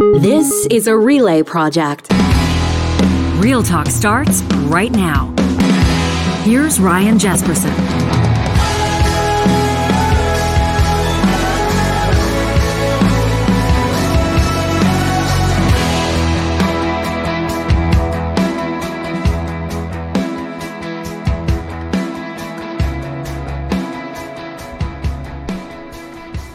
[0.00, 2.06] This is a relay project.
[3.36, 5.34] Real Talk starts right now.
[6.44, 7.72] Here's Ryan Jespersen.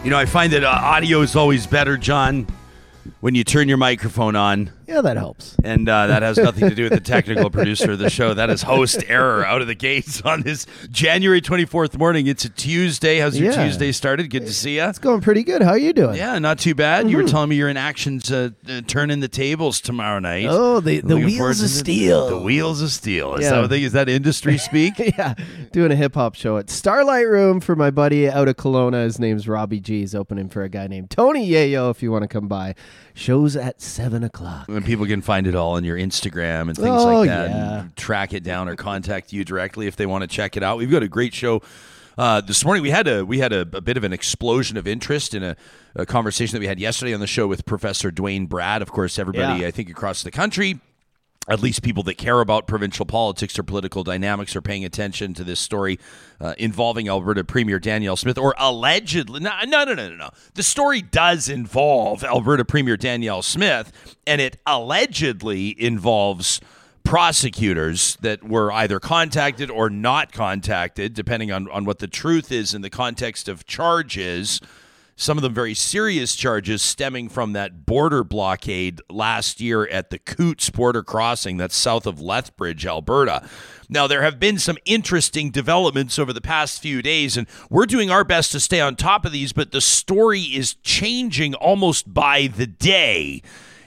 [0.04, 2.48] You know, I find that uh, audio is always better, John,
[3.20, 4.72] when you turn your microphone on.
[4.88, 5.56] Yeah, that helps.
[5.66, 8.34] And uh, that has nothing to do with the technical producer of the show.
[8.34, 12.28] That is host error out of the gates on this January 24th morning.
[12.28, 13.20] It's a Tuesday.
[13.20, 13.66] How's your Yeah.
[13.66, 14.30] Tuesday started?
[14.30, 14.84] Good to see you.
[14.86, 15.62] It's going pretty good.
[15.62, 16.16] How are you doing?
[16.16, 17.10] Yeah, not too bad.
[17.10, 20.46] You were telling me you're in action to uh, turning the tables tomorrow night.
[20.50, 22.30] Oh, the, the wheels of steel.
[22.30, 23.36] The wheels of steel.
[23.36, 23.52] Is Yeah.
[23.52, 24.94] that what they, is that industry speak?
[25.00, 25.34] yeah,
[25.74, 29.04] doing a hip hop show at Starlight Room for my buddy out of Kelowna.
[29.04, 30.00] His name's Robbie G.
[30.00, 31.92] He's opening for a guy named Tony Yayo.
[31.92, 32.74] If you want to come by,
[33.14, 34.68] shows at seven o'clock.
[34.78, 37.50] And people can find it all on your Instagram and things Oh, like that.
[37.50, 37.80] yeah.
[37.82, 40.78] And track it down or contact you directly if they want to check it out.
[40.78, 41.62] We've got a great show.
[42.18, 44.88] Uh, this morning we had a we had a, a bit of an explosion of
[44.88, 45.56] interest in a,
[45.96, 48.82] a conversation that we had yesterday on the show with Professor Duane Bratt.
[48.82, 49.68] Of course, everybody Yeah.
[49.68, 50.80] I think across the country
[51.48, 55.44] at least people that care about provincial politics or political dynamics are paying attention to
[55.44, 56.00] this story
[56.42, 59.40] uh, involving Alberta Premier Danielle Smith, or allegedly.
[59.40, 60.30] No, no, no, no, no, no.
[60.56, 63.92] The story does involve Alberta Premier Danielle Smith,
[64.26, 66.60] and it allegedly involves
[67.04, 72.74] prosecutors that were either contacted or not contacted, depending on, on what the truth is
[72.74, 74.60] in the context of charges
[75.20, 80.20] some of them very serious charges stemming from that border blockade last year at the
[80.20, 83.50] Coutts border crossing that's south of Lethbridge, Alberta.
[83.90, 88.12] Now, there have been some interesting developments over the past few days, and we're doing
[88.12, 92.46] our best to stay on top of these, but the story is changing almost by
[92.46, 93.42] the day.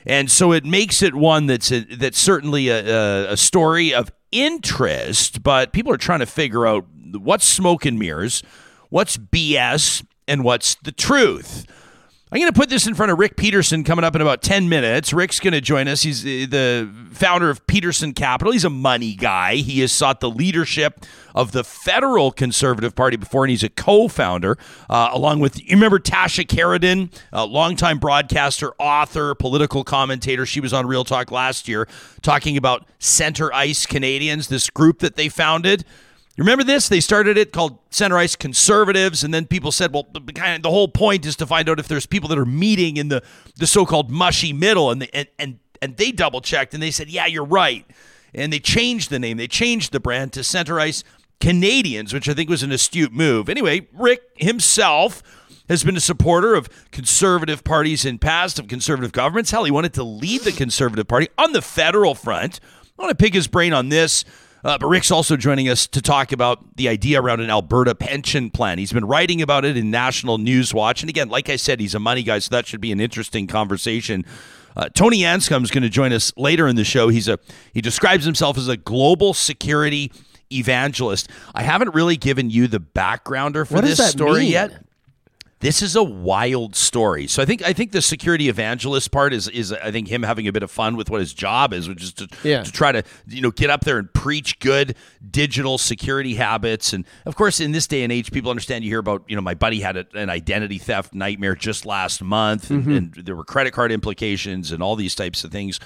[0.05, 4.11] And so it makes it one that's a, that's certainly a, a, a story of
[4.33, 8.43] interest, but people are trying to figure out what's smoke and mirrors,
[8.89, 11.67] what's BS, and what's the truth.
[12.33, 14.69] I'm going to put this in front of Rick Peterson coming up in about 10
[14.69, 15.13] minutes.
[15.13, 16.03] Rick's going to join us.
[16.03, 18.53] He's uh, the founder of Peterson Capital.
[18.53, 19.57] He's a money guy.
[19.57, 21.05] He has sought the leadership
[21.35, 24.57] of the federal Conservative Party before, and he's a co founder,
[24.89, 30.47] uh, along with, you remember Tasha Kheiriddin, a longtime broadcaster, author, political commentator.
[30.47, 31.89] She was on Real Talk last year
[32.23, 35.85] talking about Center Ice Canadians, this group that they founded.
[36.39, 36.89] Remember this?
[36.89, 40.21] They started it called Center Ice Conservatives, and then people said, "Well, the,
[40.63, 43.23] the whole point is to find out if there's people that are meeting in the
[43.57, 47.09] the so-called mushy middle." And they, and and and they double checked, and they said,
[47.09, 47.85] "Yeah, you're right."
[48.33, 49.37] And they changed the name.
[49.37, 51.03] They changed the brand to Center Ice
[51.41, 53.49] Canadians, which I think was an astute move.
[53.49, 55.23] Anyway, Rick himself
[55.69, 59.51] has been a supporter of conservative parties in past, of conservative governments.
[59.51, 62.61] Hell, he wanted to lead the Conservative Party on the federal front.
[62.99, 64.25] I want to pick his brain on this.
[64.63, 68.51] Uh, but Rick's also joining us to talk about the idea around an Alberta pension
[68.51, 68.79] plan.
[68.79, 71.03] He's been writing about it in National News Watch.
[71.03, 73.47] And again, like I said, he's a money guy, so that should be an interesting
[73.47, 74.25] conversation.
[74.77, 77.09] Uh, Tony Anscombe is going to join us later in the show.
[77.09, 77.39] He's a
[77.75, 80.13] he describes himself as a global security
[80.53, 81.29] evangelist.
[81.55, 84.53] I haven't really given you the backgrounder for What this story mean?
[84.53, 84.85] yet.
[85.61, 87.27] This is a wild story.
[87.27, 90.49] So I think I think the security evangelist part is is I think him having
[90.49, 92.63] a bit of fun with what his job is, which is to, Yeah.
[92.63, 94.97] to try to you know get up there and preach good
[95.31, 96.95] digital security habits.
[96.95, 98.85] And of course, in this day and age, people understand.
[98.85, 102.23] You hear about you know my buddy had a, an identity theft nightmare just last
[102.23, 102.93] month, and, mm-hmm.
[102.93, 105.79] and there were credit card implications and all these types of things.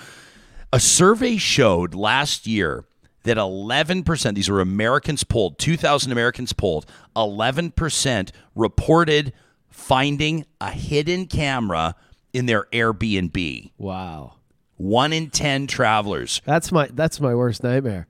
[0.73, 2.85] A survey showed last year
[3.25, 6.87] that 11%, these were Americans polled, 2,000 Americans polled,
[7.17, 9.33] 11% reported
[9.75, 11.97] finding a hidden camera
[12.33, 13.73] in their Airbnb.
[13.77, 14.35] Wow,
[14.77, 16.41] One in 10 travelers.
[16.45, 18.07] that's my that's my worst nightmare.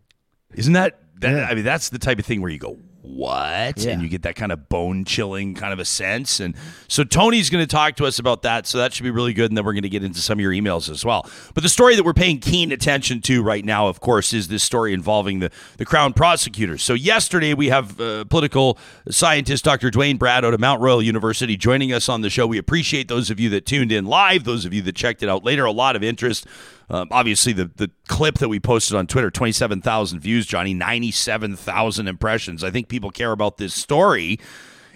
[0.54, 1.46] Isn't that, that Yeah.
[1.50, 3.78] I mean, that's the type of thing where you go, what?
[3.78, 3.92] Yeah.
[3.92, 6.40] And you get that kind of bone chilling kind of a sense.
[6.40, 6.54] And
[6.88, 8.66] so Tony's going to talk to us about that.
[8.66, 9.50] So that should be really good.
[9.50, 11.28] And then we're going to get into some of your emails as well.
[11.52, 14.62] But the story that we're paying keen attention to right now, of course, is this
[14.62, 16.82] story involving the, the Crown prosecutors.
[16.82, 18.78] So yesterday we have uh, political
[19.10, 19.90] scientist Dr.
[19.90, 22.46] Duane Bratt out of Mount Royal University joining us on the show.
[22.46, 25.28] We appreciate those of you that tuned in live, those of you that checked it
[25.28, 25.66] out later.
[25.66, 26.46] A lot of interest.
[26.90, 32.62] Um, obviously, the, the clip that we posted on Twitter, 27,000 views, Johnny, 97,000 impressions.
[32.62, 34.38] I think people care about this story.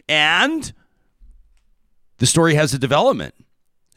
[0.08, 0.72] And
[2.18, 3.34] the story has a development.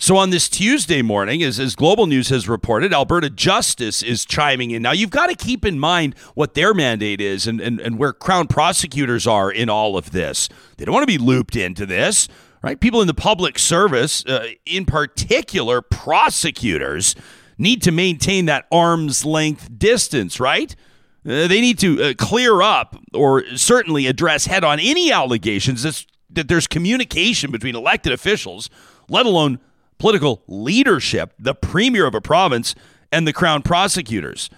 [0.02, 4.72] So on this Tuesday morning, as, as Global News has reported, Alberta Justice is chiming
[4.72, 4.82] in.
[4.82, 8.12] Now, you've got to keep in mind what their mandate is and, and, and where
[8.12, 10.50] Crown prosecutors are in all of this.
[10.78, 12.28] They don't want to be looped into this,
[12.64, 12.80] right?
[12.80, 17.14] People in the public service, uh, in particular prosecutors,
[17.62, 20.75] need to maintain that arm's length distance, right?
[21.24, 26.08] Uh, they need to uh, clear up or certainly address head on any allegations that's,
[26.31, 28.69] that there's communication between elected officials,
[29.08, 29.60] let alone
[30.00, 32.74] political leadership, the premier of a province,
[33.12, 34.50] and the crown prosecutors.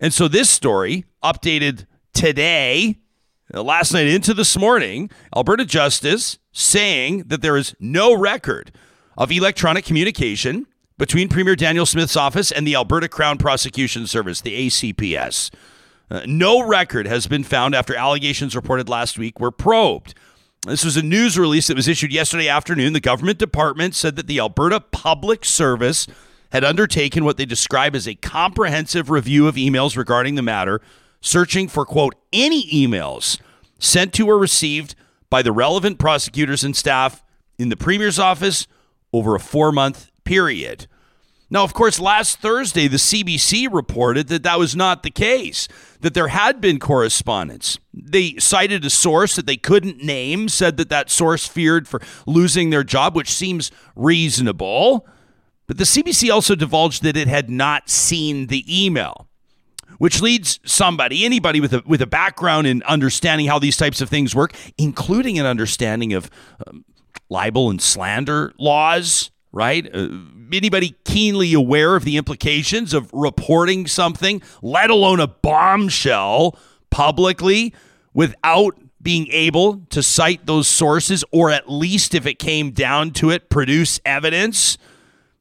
[0.00, 2.98] And so this story, updated today,
[3.54, 8.72] uh, last night into this morning, Alberta Justice saying that there is no record
[9.16, 10.66] of electronic communication
[10.98, 15.50] between Premier Danielle Smith's office and the Alberta Crown Prosecution Service, the ACPS.
[16.10, 20.14] Uh, no record has been found after allegations reported last week were probed.
[20.66, 22.92] This was a news release that was issued yesterday afternoon.
[22.92, 26.06] The government department said that the Alberta Public Service
[26.50, 30.80] had undertaken what they describe as a comprehensive review of emails regarding the matter,
[31.20, 33.38] searching for, quote, any emails
[33.78, 34.94] sent to or received
[35.30, 37.22] by the relevant prosecutors and staff
[37.58, 38.66] in the Premier's office
[39.12, 40.86] over a four month period.
[41.48, 45.66] Now, of course, last Thursday, the CBC reported that that was not the case,
[46.02, 47.78] that there had been correspondence.
[47.94, 52.68] They cited a source that they couldn't name, said that that source feared for losing
[52.68, 55.06] their job, which seems reasonable.
[55.66, 59.26] But the CBC also divulged that it had not seen the email,
[59.96, 64.10] which leads somebody, anybody with a, with a background in understanding how these types of
[64.10, 66.30] things work, including an understanding of
[66.66, 66.84] um,
[67.30, 69.88] libel and slander laws, right?
[69.92, 70.08] Uh,
[70.52, 76.58] anybody keenly aware of the implications of reporting something, let alone a bombshell,
[76.90, 77.74] publicly
[78.14, 83.30] without being able to cite those sources, or at least if it came down to
[83.30, 84.76] it, produce evidence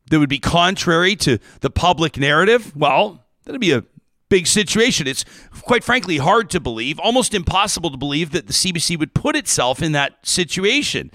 [0.09, 3.83] that would be contrary to the public narrative, well, that'd be a
[4.29, 5.07] big situation.
[5.07, 5.25] It's
[5.61, 9.81] quite frankly hard to believe, almost impossible to believe that the CBC would put itself
[9.81, 11.11] in that situation.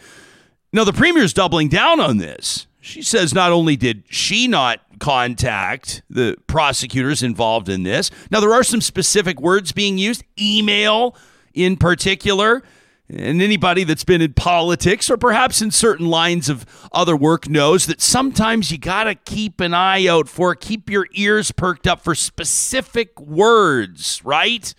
[0.72, 2.66] Now, the premier is doubling down on this.
[2.84, 8.52] She says not only did she not contact the prosecutors involved in this, now there
[8.52, 11.16] are some specific words being used, email
[11.54, 12.64] in particular.
[13.08, 17.86] And anybody that's been in politics or perhaps in certain lines of other work knows
[17.86, 22.00] that sometimes you got to keep an eye out for, keep your ears perked up
[22.00, 24.74] for specific words, right?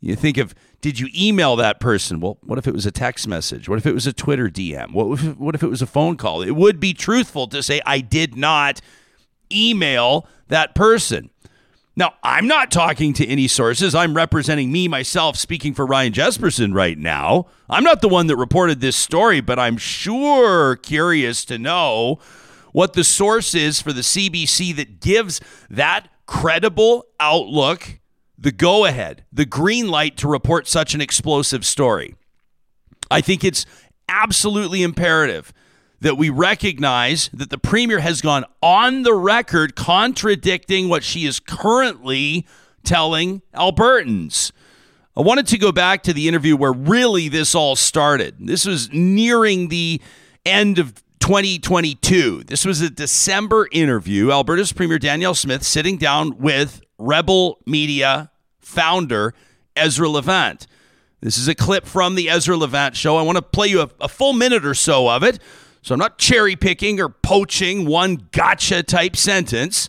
[0.00, 0.54] You think of
[0.86, 2.20] did you email that person?
[2.20, 3.68] Well, what if it was a text message?
[3.68, 4.92] What if it was a Twitter DM?
[4.92, 6.42] What if, what if it was a phone call?
[6.42, 8.80] It would be truthful to say, I did not
[9.50, 11.30] email that person.
[11.96, 13.96] Now, I'm not talking to any sources.
[13.96, 17.46] I'm representing me, myself, speaking for Ryan Jespersen right now.
[17.68, 22.20] I'm not the one that reported this story, but I'm sure curious to know
[22.70, 27.98] what the source is for the CBC that gives that credible outlook
[28.38, 32.14] the go ahead, the green light to report such an explosive story.
[33.10, 33.66] I think it's
[34.08, 35.52] absolutely imperative
[36.00, 41.40] that we recognize that the premier has gone on the record contradicting what she is
[41.40, 42.46] currently
[42.84, 44.52] telling Albertans.
[45.16, 48.36] I wanted to go back to the interview where really this all started.
[48.38, 50.02] This was nearing the
[50.44, 52.44] end of 2022.
[52.44, 54.30] This was a December interview.
[54.30, 59.34] Alberta's Premier Danielle Smith sitting down with Rebel Media founder
[59.74, 60.66] Ezra Levant.
[61.20, 63.16] This is a clip from the Ezra Levant show.
[63.16, 65.38] I want to play you a, a full minute or so of it.
[65.82, 69.88] So I'm not cherry picking or poaching one gotcha type sentence.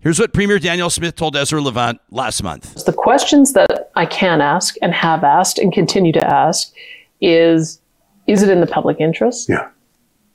[0.00, 2.84] Here's what Premier Danielle Smith told Ezra Levant last month.
[2.84, 6.72] The questions that I can ask and have asked and continue to ask
[7.20, 7.80] is
[8.26, 9.48] is it in the public interest?
[9.48, 9.70] Yeah.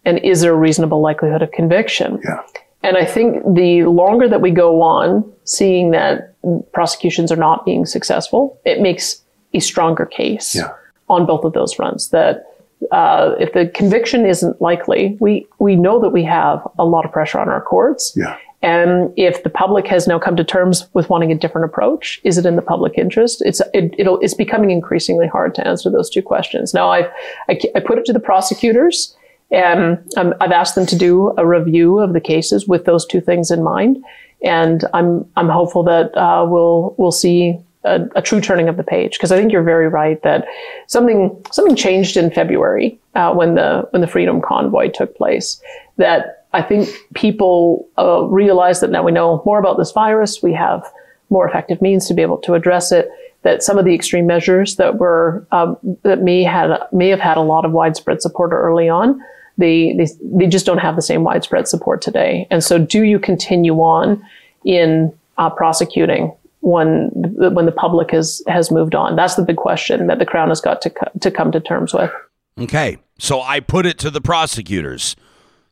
[0.03, 2.20] And is there a reasonable likelihood of conviction?
[2.24, 2.42] Yeah.
[2.84, 6.36] And I think the longer that we go on seeing that
[6.74, 9.22] prosecutions are not being successful, it makes
[9.54, 10.72] a stronger case Yeah.
[11.10, 12.10] on both of those fronts.
[12.10, 12.46] That
[12.92, 17.12] uh, if the conviction isn't likely, we we know that we have a lot of
[17.12, 18.13] pressure on our courts.
[18.16, 18.36] Yeah.
[18.62, 22.38] And if the public has now come to terms with wanting a different approach, is
[22.38, 23.42] it in the public interest?
[23.46, 26.74] It's it, it'll, it's becoming increasingly hard to answer those two questions.
[26.74, 27.10] Now, I've
[27.50, 29.16] I, I put it to the prosecutors,
[29.52, 33.52] um, I've asked them to do a review of the cases with those two things
[33.52, 34.04] in mind,
[34.44, 38.84] and I'm I'm hopeful that uh, we'll we'll see a, a, true turning of the
[38.84, 40.46] page because I think you're very right that
[40.88, 45.62] something something changed in February uh, when the when the Freedom Convoy took place
[45.98, 50.42] that I think people uh, realize that now we know more about this virus.
[50.42, 50.84] We have
[51.30, 53.10] more effective means to be able to address it.
[53.44, 57.38] That some of the extreme measures that were um, that may had may have had
[57.38, 59.22] a lot of widespread support early on,
[59.58, 62.48] they, they they just don't have the same widespread support today.
[62.50, 64.24] And so, do you continue on
[64.64, 69.16] in uh, prosecuting when when the public has has moved on?
[69.16, 72.12] That's the big question that the Crown has got to to come to terms with.
[72.60, 75.16] Okay, so I put it to the prosecutors,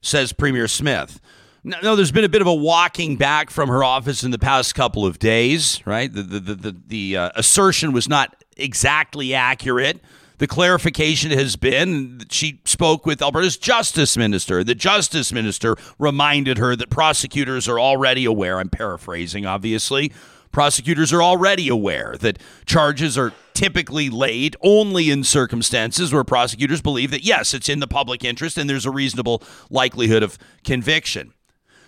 [0.02, 1.20] says Premier Smith.
[1.64, 4.74] No, there's been a bit of a walking back from her office in the past
[4.74, 6.12] couple of days, right?
[6.12, 10.02] The the the, the, the uh, assertion was not exactly accurate.
[10.40, 14.64] The clarification has been that she spoke with Alberta's justice minister.
[14.64, 18.58] The justice minister reminded her that prosecutors are already aware.
[18.58, 20.12] I'm paraphrasing, obviously.
[20.52, 27.12] Prosecutors are already aware that charges are typically laid only in circumstances where prosecutors believe
[27.12, 31.34] that, yes, it's in the public interest and there's a reasonable likelihood of conviction.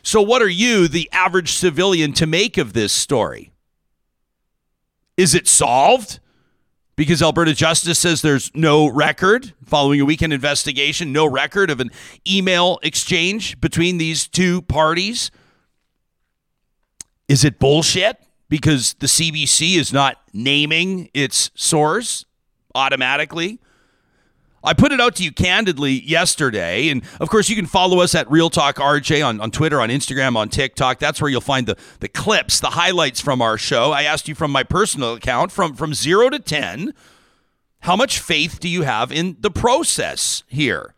[0.03, 3.53] So, what are you, the average civilian, to make of this story?
[5.17, 6.19] Is it solved?
[6.95, 11.91] because Alberta Justice says there's no record following a weekend investigation, no record of an
[12.27, 15.31] email exchange between these two parties.
[17.27, 18.17] Is it bullshit
[18.49, 22.25] because the CBC is not naming its source
[22.75, 23.59] automatically?
[24.63, 26.89] I put it out to you candidly yesterday.
[26.89, 29.89] And of course, you can follow us at Real Talk RJ on, on Twitter, on
[29.89, 30.99] Instagram, on TikTok.
[30.99, 33.91] That's where you'll find the, the clips, the highlights from our show.
[33.91, 36.93] I asked you from my personal account from, from zero to 10,
[37.81, 40.93] how much faith do you have in the process here?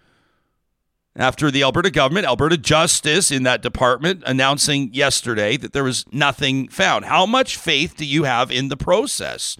[1.16, 6.68] After the Alberta government, Alberta Justice in that department announcing yesterday that there was nothing
[6.68, 7.06] found.
[7.06, 9.58] How much faith do you have in the process?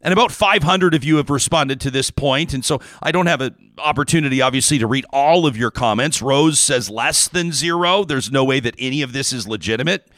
[0.00, 3.40] And about 500 of you have responded to this point, and so I don't have
[3.40, 6.22] an opportunity, obviously, to read all of your comments.
[6.22, 8.04] Rose says less than zero.
[8.04, 10.08] There's no way that any of this is legitimate.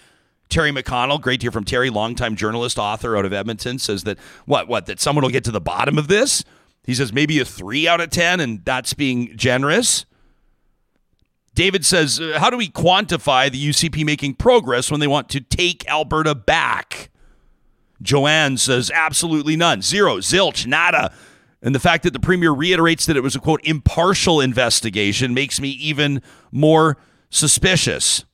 [0.50, 4.18] Terry McConnell, great to hear from Terry, longtime journalist, author out of Edmonton, says that
[4.44, 6.44] what what that someone will get to the bottom of this.
[6.84, 10.04] He says maybe a three out of ten, and that's being generous.
[11.54, 15.40] David says, uh, how do we quantify the UCP making progress when they want to
[15.40, 17.09] take Alberta back?
[18.02, 19.82] Joanne says absolutely none.
[19.82, 21.12] Zero, zilch, nada.
[21.62, 25.60] And the fact that the premier reiterates that it was a quote impartial investigation makes
[25.60, 26.96] me even more
[27.28, 28.24] suspicious.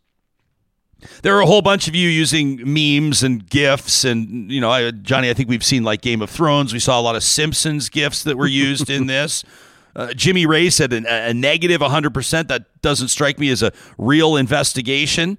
[1.22, 4.90] There are a whole bunch of you using memes and gifs, and you know, I,
[4.90, 5.28] Johnny.
[5.28, 6.72] I think we've seen like Game of Thrones.
[6.72, 9.44] We saw a lot of Simpsons gifs that were used in this.
[9.94, 12.48] Uh, Jimmy Ray said a, a negative 100%.
[12.48, 15.38] That doesn't strike me as a real investigation.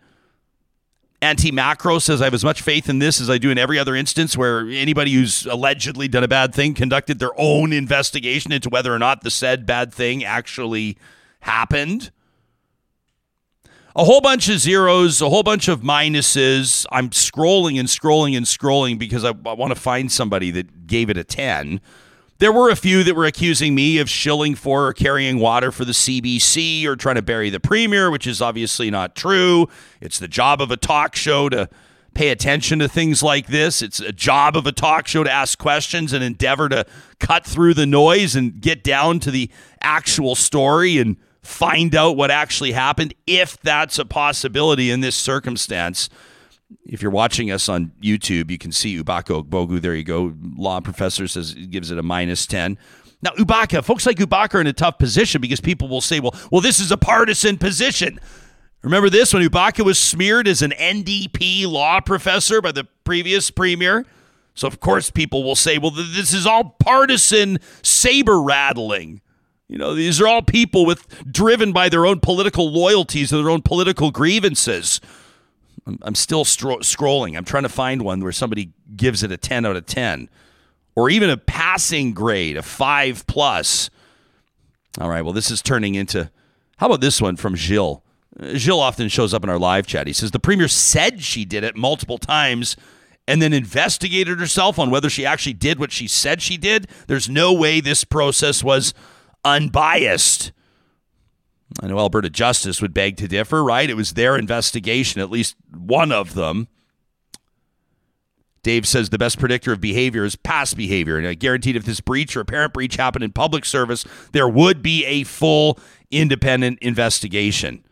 [1.22, 3.80] Anti Macro says, I have as much faith in this as I do in every
[3.80, 8.70] other instance where anybody who's allegedly done a bad thing conducted their own investigation into
[8.70, 10.98] whether or not the said bad thing actually
[11.42, 12.12] happened.
[13.96, 16.86] A whole bunch of zeros, a whole bunch of minuses.
[16.92, 21.10] I'm scrolling and scrolling and scrolling because I, I want to find somebody that gave
[21.10, 21.82] it a 10.
[22.40, 25.86] There were a few that were accusing me of shilling for or carrying water for
[25.86, 29.68] the CBC or trying to bury the premier, which is obviously not true.
[30.02, 31.68] It's the job of a talk show to
[32.14, 33.82] pay attention to things like this.
[33.82, 36.86] It's a job of a talk show to ask questions and endeavor to
[37.20, 39.50] cut through the noise and get down to the
[39.82, 46.08] actual story and find out what actually happened, if that's a possibility in this circumstance
[46.86, 49.82] if you're watching us on YouTube, you can see Ubaka Ogbogu.
[49.82, 50.34] There you go.
[50.56, 52.78] Law professor says gives it a minus 10.
[53.22, 56.36] Now, Ubaka, folks like Ubaka are in a tough position because people will say, well,
[56.52, 58.20] well, this is a partisan position.
[58.84, 64.06] Remember this when Ubaka was smeared as an NDP law professor by the previous premier?
[64.54, 69.22] So, of course, people will say, well, this is all partisan saber rattling.
[69.68, 73.52] You know, these are all people with driven by their own political loyalties and their
[73.52, 75.02] own political grievances.
[76.02, 77.38] I'm, still stro- scrolling.
[77.38, 80.30] I'm trying to find one where somebody gives it a 10 out of 10
[80.96, 83.90] or even a passing grade, a 5 plus.
[85.00, 86.32] All right, well, this is turning into.
[86.78, 88.04] How about this one from Jill?
[88.40, 90.08] Uh, Jill often shows up in our live chat.
[90.08, 92.76] He says the premier said she did it multiple times
[93.28, 96.88] and then investigated herself on whether she actually did what she said she did.
[97.08, 98.94] There's no way this process was
[99.44, 100.52] unbiased.
[101.82, 103.90] I know Alberta Justice would beg to differ, right?
[103.90, 106.68] It was their investigation, at least one of them.
[108.64, 111.18] Dave says the best predictor of behavior is past behavior.
[111.18, 114.82] And I guaranteed if this breach or apparent breach happened in public service, there would
[114.82, 115.80] be a full
[116.12, 117.86] independent investigation.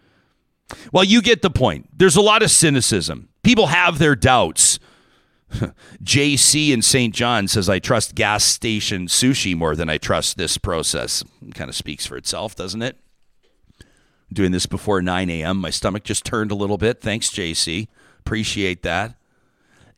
[0.92, 1.90] Well, you get the point.
[1.98, 3.30] There's a lot of cynicism.
[3.44, 4.80] People have their doubts.
[6.04, 7.14] JC in St.
[7.14, 11.24] John says, I trust gas station sushi more than I trust this process.
[11.54, 12.98] Kind of speaks for itself, doesn't it?
[14.32, 15.58] Doing this before 9 a.m.
[15.58, 17.02] My stomach just turned a little bit.
[17.02, 17.88] Thanks, JC.
[18.20, 19.16] Appreciate that.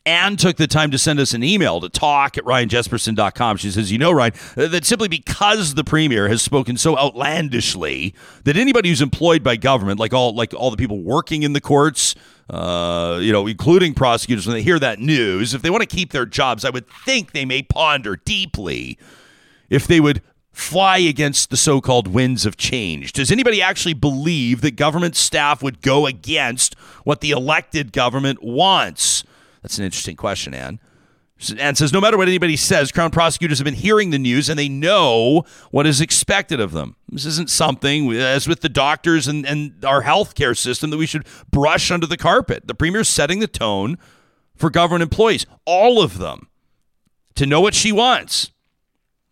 [0.08, 3.58] Anne took the time to send us an email to talk at ryanjespersen.com.
[3.58, 8.56] She says, You know, Ryan, that simply because the premier has spoken so outlandishly that
[8.56, 12.14] anybody who's employed by government, like all like all the people working in the courts,
[12.48, 16.10] uh, you know, including prosecutors, when they hear that news, if they want to keep
[16.10, 18.98] their jobs, I would think they may ponder deeply
[19.68, 20.22] if they would
[20.58, 23.12] fly against the so called winds of change?
[23.12, 26.74] Does anybody actually believe that government staff would go against
[27.04, 29.24] what the elected government wants?
[29.62, 30.80] That's an interesting question, Anne.
[31.56, 34.58] Anne says, no matter what anybody says, Crown prosecutors have been hearing the news and
[34.58, 36.96] they know what is expected of them.
[37.08, 41.24] This isn't something, as with the doctors and, and our healthcare system, that we should
[41.52, 42.66] brush under the carpet.
[42.66, 43.96] The Premier's setting the tone
[44.56, 46.48] for government employees, all of them,
[47.36, 48.50] to know what she wants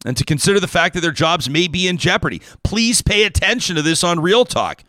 [0.05, 2.41] and to consider the fact that their jobs may be in jeopardy.
[2.63, 4.85] Please pay attention to this on Real Talk.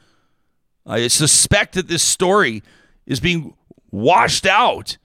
[0.85, 2.63] I suspect that this story
[3.05, 3.53] is being
[3.91, 4.97] washed out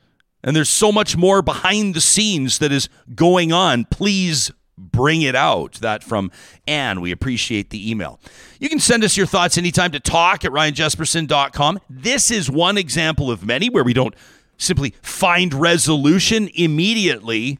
[0.45, 3.85] and there's so much more behind the scenes that is going on.
[3.85, 5.75] Please bring it out.
[5.75, 6.31] That from
[6.67, 7.01] Anne.
[7.01, 8.19] We appreciate the email.
[8.59, 11.81] You can send us your thoughts anytime to talk at ryanjespersen.com.
[11.89, 14.15] This is one example of many where we don't
[14.57, 17.59] simply find resolution immediately,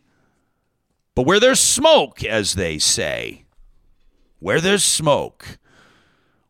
[1.15, 3.45] but where there's smoke, as they say,
[4.39, 5.59] where there's smoke,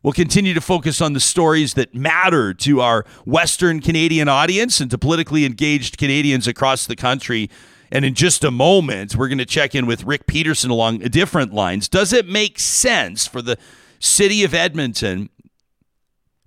[0.03, 4.91] We'll continue to focus on the stories that matter to our Western Canadian audience and
[4.91, 7.49] to politically engaged Canadians across the country.
[7.93, 11.55] And in just a moment, we're going to check in with Rick Peterson along different
[11.55, 11.89] lines.
[11.89, 13.57] Does it make sense for the
[14.01, 15.31] city of Edmonton,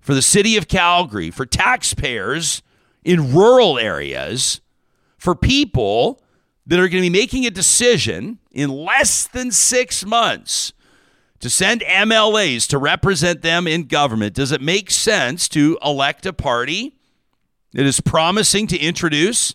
[0.00, 2.62] for the city of Calgary, for taxpayers
[3.04, 4.60] in rural areas,
[5.16, 6.20] for people
[6.66, 10.72] that are going to be making a decision in less than six months
[11.40, 16.32] to send MLAs to represent them in government, does it make sense to elect a
[16.32, 16.96] party
[17.72, 19.54] that is promising to introduce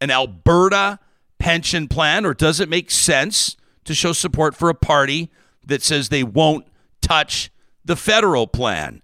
[0.00, 0.98] an Alberta
[1.38, 5.30] pension plan, or does it make sense to show support for a party
[5.66, 6.66] that says they won't
[7.00, 7.50] touch
[7.84, 9.02] the federal plan?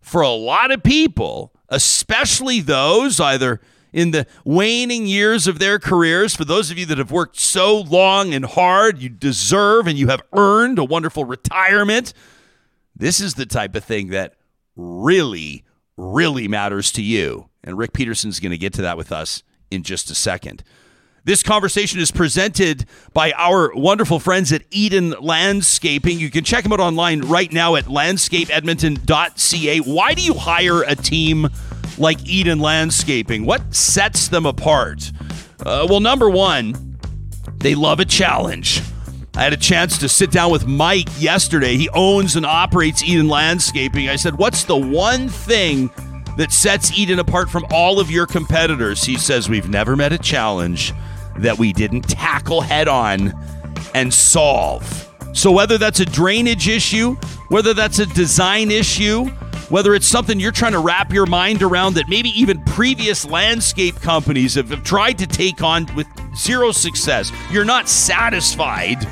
[0.00, 3.60] For a lot of people, especially those either
[3.94, 6.34] in the waning years of their careers.
[6.34, 10.08] For those of you that have worked so long and hard, you deserve and you
[10.08, 12.12] have earned a wonderful retirement.
[12.94, 14.34] This is the type of thing that
[14.76, 15.64] really,
[15.96, 17.48] really matters to you.
[17.62, 20.64] And Rick Peterson's going to get to that with us in just a second.
[21.22, 26.18] This conversation is presented by our wonderful friends at Eden Landscaping.
[26.18, 29.78] You can check them out online right now at landscapeedmonton.ca.
[29.78, 31.48] Why do you hire a team
[31.98, 33.44] like Eden Landscaping?
[33.44, 35.10] What sets them apart?
[35.60, 36.98] Uh, well, number one,
[37.58, 38.82] they love a challenge.
[39.36, 41.76] I had a chance to sit down with Mike yesterday.
[41.76, 44.08] He owns and operates Eden Landscaping.
[44.08, 45.90] I said, What's the one thing
[46.36, 49.02] that sets Eden apart from all of your competitors?
[49.02, 50.92] He says, We've never met a challenge
[51.38, 53.32] that we didn't tackle head on
[53.94, 55.10] and solve.
[55.32, 57.14] So, whether that's a drainage issue,
[57.48, 59.28] whether that's a design issue,
[59.68, 63.96] whether it's something you're trying to wrap your mind around that maybe even previous landscape
[63.96, 69.02] companies have, have tried to take on with zero success, you're not satisfied.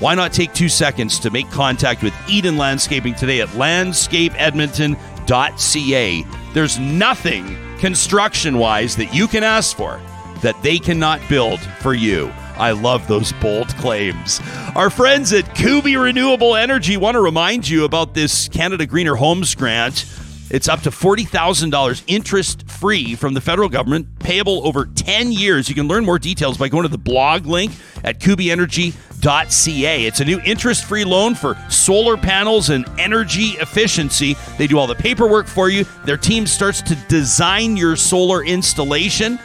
[0.00, 6.24] Why not take two seconds to make contact with Eden Landscaping today at landscapeedmonton.ca?
[6.54, 10.00] There's nothing construction wise that you can ask for
[10.40, 12.32] that they cannot build for you.
[12.60, 14.38] I love those bold claims.
[14.74, 19.54] Our friends at Kuby Renewable Energy want to remind you about this Canada Greener Homes
[19.54, 20.04] grant.
[20.50, 25.70] It's up to $40,000 interest free from the federal government, payable over 10 years.
[25.70, 27.72] You can learn more details by going to the blog link
[28.04, 30.04] at kubyenergy.ca.
[30.04, 34.36] It's a new interest free loan for solar panels and energy efficiency.
[34.58, 35.84] They do all the paperwork for you.
[36.04, 39.38] Their team starts to design your solar installation.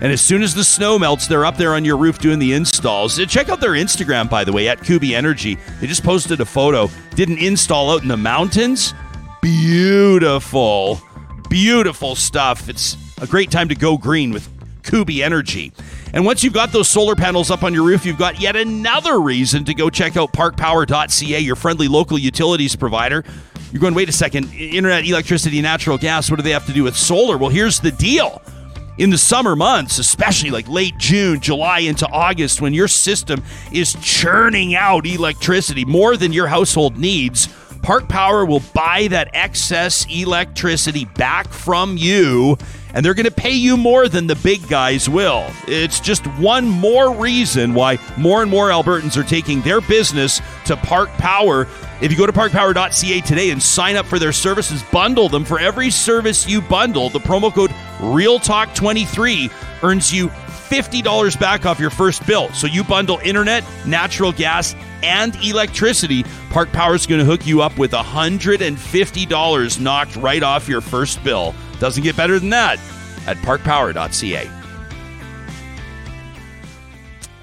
[0.00, 2.54] And as soon as the snow melts, they're up there on your roof doing the
[2.54, 3.18] installs.
[3.18, 5.58] Uh, check out their Instagram, by the way, at Kuby Energy.
[5.80, 6.88] They just posted a photo.
[7.14, 8.94] Did an install out in the mountains.
[9.42, 11.00] Beautiful,
[11.50, 12.68] beautiful stuff.
[12.68, 14.48] It's a great time to go green with
[14.82, 15.72] Kuby Energy.
[16.14, 19.20] And once you've got those solar panels up on your roof, you've got yet another
[19.20, 23.22] reason to go check out parkpower.ca, your friendly local utilities provider.
[23.70, 26.82] You're going, wait a second, internet, electricity, natural gas, what do they have to do
[26.84, 27.38] with solar?
[27.38, 28.42] Well, here's the deal
[29.00, 33.96] in the summer months, especially like late June, July into August, when your system is
[34.02, 37.48] churning out electricity more than your household needs,
[37.80, 42.58] Park Power will buy that excess electricity back from you,
[42.94, 45.46] and they're going to pay you more than the big guys will.
[45.66, 50.76] It's just one more reason why more and more Albertans are taking their business to
[50.76, 51.66] Park Power.
[52.00, 55.58] If you go to parkpower.ca today and sign up for their services, bundle them for
[55.58, 62.24] every service you bundle, the promo code RealTalk23 earns you $50 back off your first
[62.26, 62.48] bill.
[62.52, 66.24] So you bundle internet, natural gas, and electricity.
[66.50, 71.22] Park Power is going to hook you up with $150 knocked right off your first
[71.24, 71.54] bill.
[71.80, 72.78] Doesn't get better than that
[73.26, 74.50] at parkpower.ca.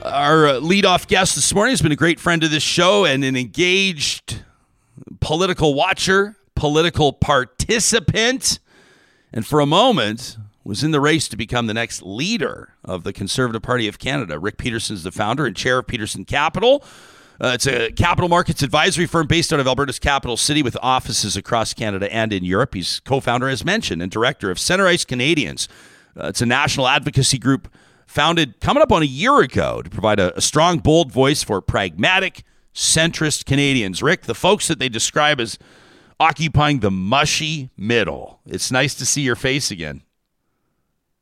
[0.04, 3.24] Our uh, leadoff guest this morning has been a great friend of this show and
[3.24, 4.44] an engaged
[5.20, 8.60] political watcher, political participant,
[9.34, 13.14] and for a moment was in the race to become the next leader of the
[13.14, 14.38] Conservative Party of Canada.
[14.38, 16.84] Rick Peterson is the founder and chair of Peterson Capital.
[17.40, 21.38] Uh, it's a capital markets advisory firm based out of Alberta's capital city with offices
[21.38, 22.74] across Canada and in Europe.
[22.74, 25.68] He's co founder, as mentioned, and director of Center Ice Canadians.
[26.20, 27.68] Uh, it's a national advocacy group
[28.08, 31.62] founded coming up on a year ago to provide a, a strong, bold voice for
[31.62, 34.02] pragmatic, centrist Canadians.
[34.02, 35.60] Rick, the folks that they describe as
[36.20, 38.40] occupying the mushy middle.
[38.46, 40.02] It's nice to see your face again.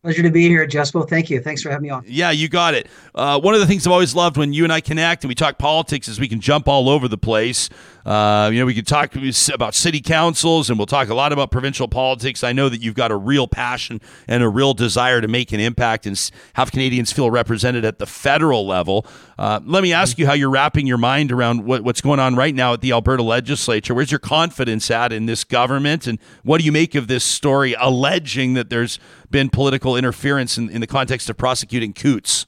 [0.06, 1.10] Pleasure to be here, Jespo.
[1.10, 1.42] Thank you.
[1.42, 2.04] Thanks for having me on.
[2.06, 2.86] Yeah, you got it.
[3.16, 5.34] Uh, one of the things I've always loved when you and I connect and we
[5.34, 7.72] talk politics is we can jump all over the place.
[8.06, 9.16] Uh, you know, we can talk
[9.52, 12.44] about city councils and we'll talk a lot about provincial politics.
[12.44, 15.60] I know that you've got a real passion and a real desire to make an
[15.60, 19.08] impact and have Canadians feel represented at the federal level.
[19.40, 22.36] Uh, let me ask you how you're wrapping your mind around what, what's going on
[22.36, 23.96] right now at the Alberta legislature.
[23.96, 26.06] Where's your confidence at in this government?
[26.06, 29.00] And what do you make of this story alleging that there's
[29.32, 32.46] been political interference in, in the context of prosecuting Coutts?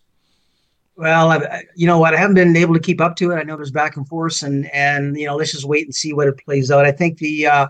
[0.97, 2.15] Well, I, you know what?
[2.15, 3.35] I haven't been able to keep up to it.
[3.35, 6.11] I know there's back and forth, and and you know, let's just wait and see
[6.11, 6.85] what it plays out.
[6.85, 7.67] I think the uh,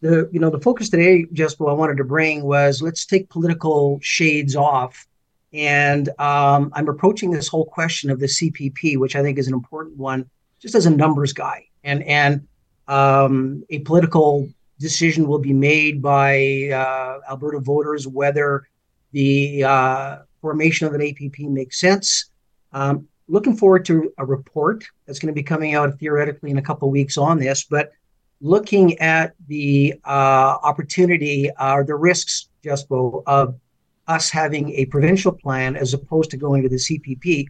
[0.00, 1.26] the you know the focus today,
[1.58, 5.06] what I wanted to bring was let's take political shades off,
[5.52, 9.54] and um, I'm approaching this whole question of the CPP, which I think is an
[9.54, 10.28] important one,
[10.58, 12.48] just as a numbers guy, and and
[12.88, 14.48] um, a political
[14.78, 18.68] decision will be made by uh, Alberta voters whether
[19.12, 22.26] the uh, formation of an APP makes sense.
[22.72, 26.62] Um, looking forward to a report that's going to be coming out theoretically in a
[26.62, 27.92] couple weeks on this, but
[28.40, 33.58] looking at the uh, opportunity or uh, the risks, Jespo, of
[34.06, 37.46] us having a provincial plan as opposed to going to the CPP.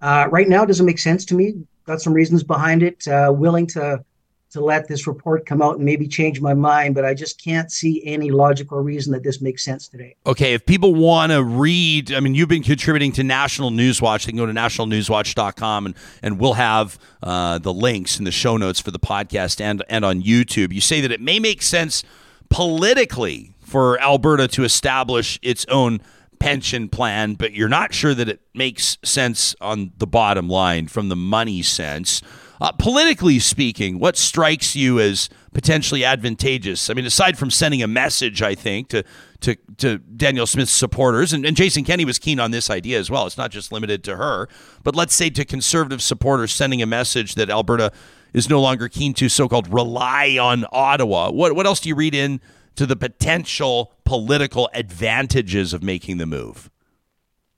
[0.00, 1.54] Uh, right now, doesn't make sense to me.
[1.84, 3.06] Got some reasons behind it.
[3.06, 4.04] Uh, willing to
[4.52, 7.72] to let this report come out and maybe change my mind, but I just can't
[7.72, 10.14] see any logical reason that this makes sense today.
[10.26, 14.26] Okay, if people want to read, I mean, you've been contributing to National Newswatch.
[14.26, 18.56] They can go to nationalnewswatch.com and, and we'll have uh, the links in the show
[18.56, 20.72] notes for the podcast and, and on YouTube.
[20.72, 22.04] You say that it may make sense
[22.50, 26.00] politically for Alberta to establish its own
[26.38, 31.08] pension plan, but you're not sure that it makes sense on the bottom line from
[31.08, 32.20] the money sense.
[32.62, 36.88] Uh, politically speaking, what strikes you as potentially advantageous?
[36.88, 39.02] I mean, aside from sending a message, I think to
[39.40, 43.10] to, to Danielle Smith's supporters, and, and Jason Kenney was keen on this idea as
[43.10, 43.26] well.
[43.26, 44.48] It's not just limited to her,
[44.84, 47.90] but let's say to conservative supporters, sending a message that Alberta
[48.32, 51.32] is no longer keen to so-called rely on Ottawa.
[51.32, 52.40] What what else do you read in
[52.76, 56.70] to the potential political advantages of making the move?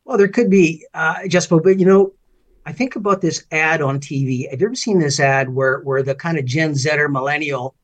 [0.07, 2.15] Well, there could be, uh, but you know,
[2.67, 4.51] I think about this ad on TV.
[4.51, 7.75] Have you ever seen this ad where where the kind of Gen Zer millennial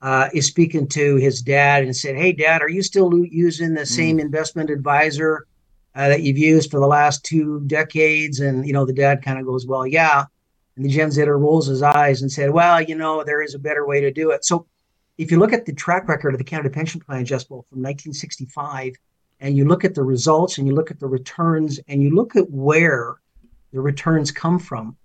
[0.00, 3.84] uh, is speaking to his dad and said, "Hey, Dad, are you still using the
[3.84, 4.20] same mm.
[4.20, 5.46] investment advisor
[5.96, 9.40] uh, that you've used for the last two decades?" And you know, the dad kind
[9.40, 10.24] of goes, "Well, yeah."
[10.76, 13.58] And the Gen Zer rolls his eyes and said, "Well, you know, there is a
[13.58, 14.66] better way to do it." So,
[15.16, 18.94] if you look at the track record of the Canada Pension Plan adjustable from 1965,
[19.40, 22.36] and you look at the results and you look at the returns and you look
[22.36, 23.16] at where
[23.72, 24.96] the returns come from.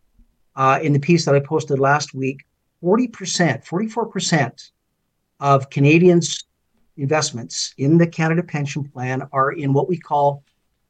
[0.55, 2.45] Uh, in the piece that I posted last week,
[2.83, 4.71] 40%, 44%
[5.39, 6.43] of Canadians'
[6.97, 10.43] investments in the Canada Pension Plan are in what we call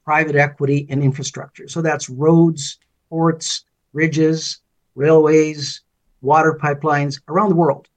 [0.04, 1.68] private equity and infrastructure.
[1.68, 2.78] So that's roads,
[3.10, 4.60] ports, bridges,
[4.96, 5.82] railways,
[6.22, 7.88] water pipelines around the world.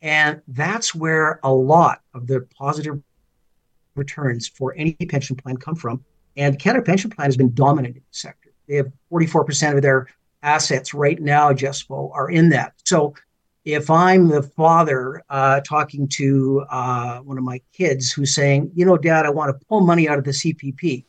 [0.00, 3.00] And that's where a lot of the positive
[3.94, 6.04] returns for any pension plan come from.
[6.36, 8.41] And Canada Pension Plan has been dominant in the sector.
[8.68, 10.08] They have 44% of their
[10.42, 12.74] assets right now, Jespo, are in that.
[12.84, 13.14] So
[13.64, 18.84] if I'm the father uh, talking to uh, one of my kids who's saying, you
[18.84, 21.04] know, dad, I want to pull money out of the CPP.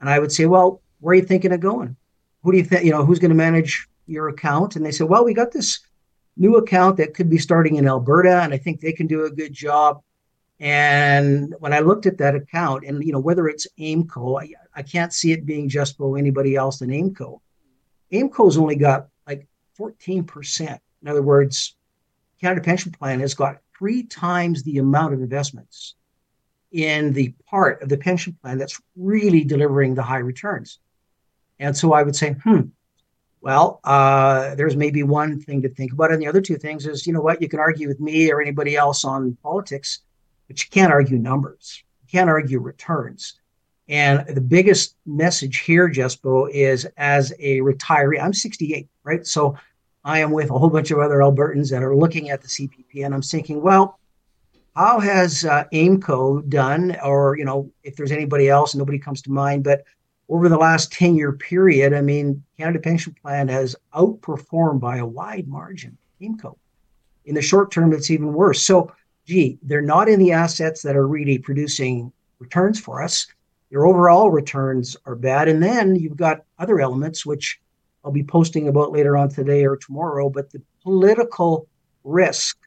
[0.00, 1.96] And I would say, well, where are you thinking of going?
[2.42, 4.76] Who do you think, you know, who's going to manage your account?
[4.76, 5.80] And they say, well, we got this
[6.36, 9.30] new account that could be starting in Alberta, and I think they can do a
[9.30, 10.02] good job.
[10.58, 14.82] And when I looked at that account, and you know whether it's AIMCo, I, I
[14.82, 17.40] can't see it being just below anybody else than AIMCo.
[18.12, 19.46] AIMCo's only got like
[19.78, 20.78] 14%.
[21.02, 21.76] In other words,
[22.40, 25.94] Canada Pension Plan has got three times the amount of investments
[26.72, 30.78] in the part of the pension plan that's really delivering the high returns.
[31.58, 32.60] And so I would say, hmm,
[33.40, 36.12] well, uh, there's maybe one thing to think about.
[36.12, 38.40] And the other two things is, you know what, you can argue with me or
[38.40, 40.00] anybody else on politics,
[40.46, 41.82] but you can't argue numbers.
[42.02, 43.39] You can't argue returns.
[43.90, 49.26] And the biggest message here, Jespo, is as a retiree, I'm 68, right?
[49.26, 49.58] So
[50.04, 53.04] I am with a whole bunch of other Albertans that are looking at the CPP,
[53.04, 53.98] and I'm thinking, well,
[54.76, 59.32] how has uh, AIMCO done, or you know, if there's anybody else, nobody comes to
[59.32, 59.82] mind, but
[60.28, 65.06] over the last 10 year period, I mean, Canada Pension Plan has outperformed by a
[65.06, 66.56] wide margin AIMCO.
[67.24, 68.62] In the short term, it's even worse.
[68.62, 68.92] So,
[69.26, 73.26] gee, they're not in the assets that are really producing returns for us.
[73.70, 75.48] Your overall returns are bad.
[75.48, 77.60] And then you've got other elements, which
[78.04, 81.68] I'll be posting about later on today or tomorrow, but the political
[82.04, 82.58] risk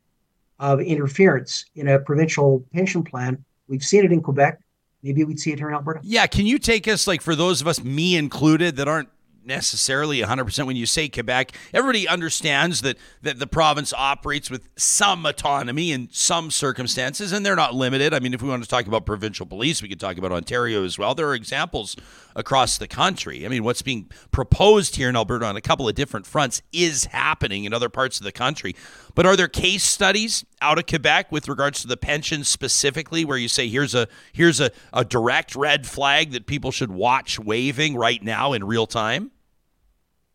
[0.60, 3.44] of interference in a provincial pension plan.
[3.68, 4.60] We've seen it in Quebec.
[5.02, 6.00] Maybe we'd see it here in Alberta.
[6.04, 9.10] Yeah, can you take us like for those of us, me included, that aren't
[9.46, 11.52] necessarily 100% when you say Quebec.
[11.74, 17.56] Everybody understands that, that the province operates with some autonomy in some circumstances, and they're
[17.56, 18.14] not limited.
[18.14, 20.84] I mean, if we want to talk about provincial police, we could talk about Ontario
[20.84, 21.16] as well.
[21.16, 21.96] There are examples
[22.36, 23.46] across the country.
[23.46, 27.06] I mean, what's being proposed here in Alberta on a couple of different fronts is
[27.06, 28.76] happening in other parts of the country.
[29.16, 33.38] But are there case studies out of Quebec with regards to the pensions specifically where
[33.38, 37.96] you say here's a here's a, a direct red flag that people should watch waving
[37.96, 39.32] right now in real time?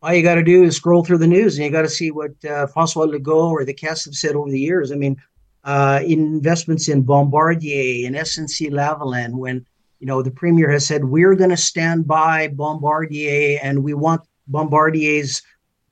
[0.03, 2.11] All you got to do is scroll through the news and you got to see
[2.11, 4.93] what uh, Francois Legault or the Caisse have said over the years.
[4.93, 5.17] I mean,
[5.65, 9.67] uh, investments in Bombardier and SNC Lavalin, when
[9.99, 14.23] you know the premier has said we're going to stand by Bombardier and we want
[14.47, 15.43] Bombardier's,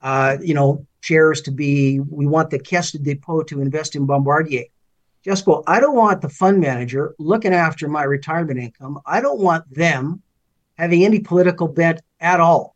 [0.03, 1.99] uh, you know, shares to be.
[2.01, 4.65] We want the Caisse de Depot to invest in Bombardier.
[5.25, 5.65] Just go.
[5.67, 9.01] I don't want the fund manager looking after my retirement income.
[9.05, 10.23] I don't want them
[10.79, 12.76] having any political bent at all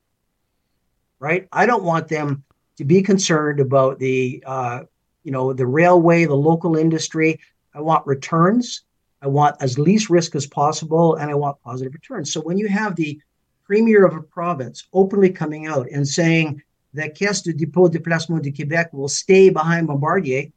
[1.21, 1.47] right?
[1.53, 2.43] I don't want them
[2.79, 4.81] to be concerned about the, uh,
[5.23, 7.39] you know, the railway, the local industry.
[7.75, 8.83] I want returns.
[9.23, 12.33] I want as least risk as possible, and I want positive returns.
[12.33, 13.21] So when you have the
[13.65, 16.63] premier of a province openly coming out and saying
[16.95, 20.51] that Caisse de Dépôt de Placement du Québec will stay behind Bombardier,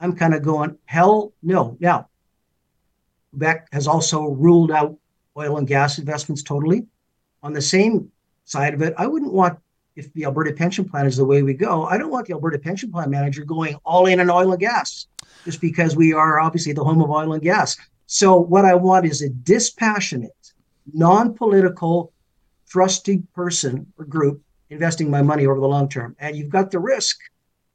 [0.00, 1.76] I'm kind of going, hell no.
[1.80, 2.08] Now,
[3.30, 4.96] Quebec has also ruled out
[5.36, 6.86] oil and gas investments totally.
[7.42, 8.10] On the same
[8.44, 9.58] side of it, I wouldn't want
[9.98, 12.58] if the Alberta pension plan is the way we go, I don't want the Alberta
[12.58, 15.08] pension plan manager going all in on oil and gas
[15.44, 17.76] just because we are obviously the home of oil and gas.
[18.06, 20.52] So what I want is a dispassionate,
[20.94, 22.12] non-political,
[22.68, 26.14] trusted person or group investing my money over the long term.
[26.20, 27.18] And you've got the risk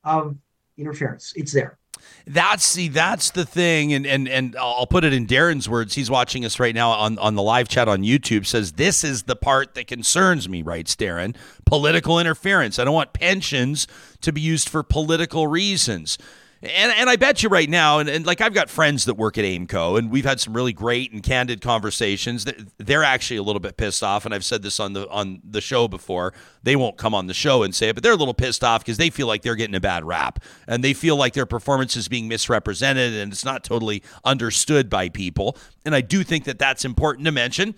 [0.05, 0.37] of
[0.77, 1.33] interference.
[1.35, 1.77] It's there.
[2.25, 5.95] That's see, that's the thing, and and and I'll put it in Darren's words.
[5.95, 8.45] He's watching us right now on on the live chat on YouTube.
[8.45, 10.61] Says this is the part that concerns me.
[10.61, 11.35] Writes Darren,
[11.65, 12.79] political interference.
[12.79, 13.87] I don't want pensions
[14.21, 16.17] to be used for political reasons.
[16.63, 19.37] And, and I bet you right now, and, and like I've got friends that work
[19.37, 22.45] at AIMCO, and we've had some really great and candid conversations.
[22.77, 25.59] They're actually a little bit pissed off, and I've said this on the on the
[25.59, 26.33] show before.
[26.63, 28.79] They won't come on the show and say it, but they're a little pissed off
[28.79, 31.97] because they feel like they're getting a bad rap, and they feel like their performance
[31.97, 35.57] is being misrepresented, and it's not totally understood by people.
[35.83, 37.75] And I do think that that's important to mention.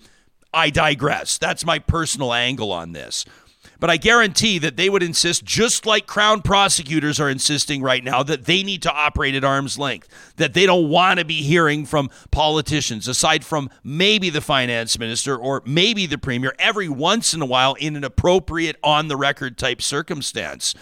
[0.54, 1.38] I digress.
[1.38, 3.24] That's my personal angle on this.
[3.78, 8.22] But I guarantee that they would insist, just like Crown prosecutors are insisting right now,
[8.22, 11.84] that they need to operate at arm's length, that they don't want to be hearing
[11.84, 17.42] from politicians, aside from maybe the finance minister or maybe the premier, every once in
[17.42, 20.74] a while in an appropriate on the record type circumstance.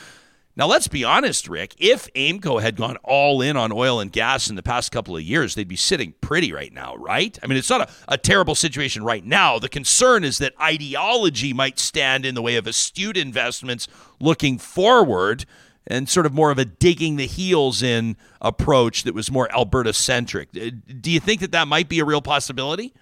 [0.56, 1.74] Now, let's be honest, Rick.
[1.78, 5.22] If AIMCO had gone all in on oil and gas in the past couple of
[5.22, 7.36] years, they'd be sitting pretty right now, right?
[7.42, 9.58] I mean, it's not a, a, terrible situation right now.
[9.58, 13.88] The concern is that ideology might stand in the way of astute investments
[14.20, 15.44] looking forward
[15.88, 19.92] and sort of more of a digging the heels in approach that was more Alberta
[19.92, 20.50] centric.
[20.56, 22.94] Uh, do you think that that might be a real possibility?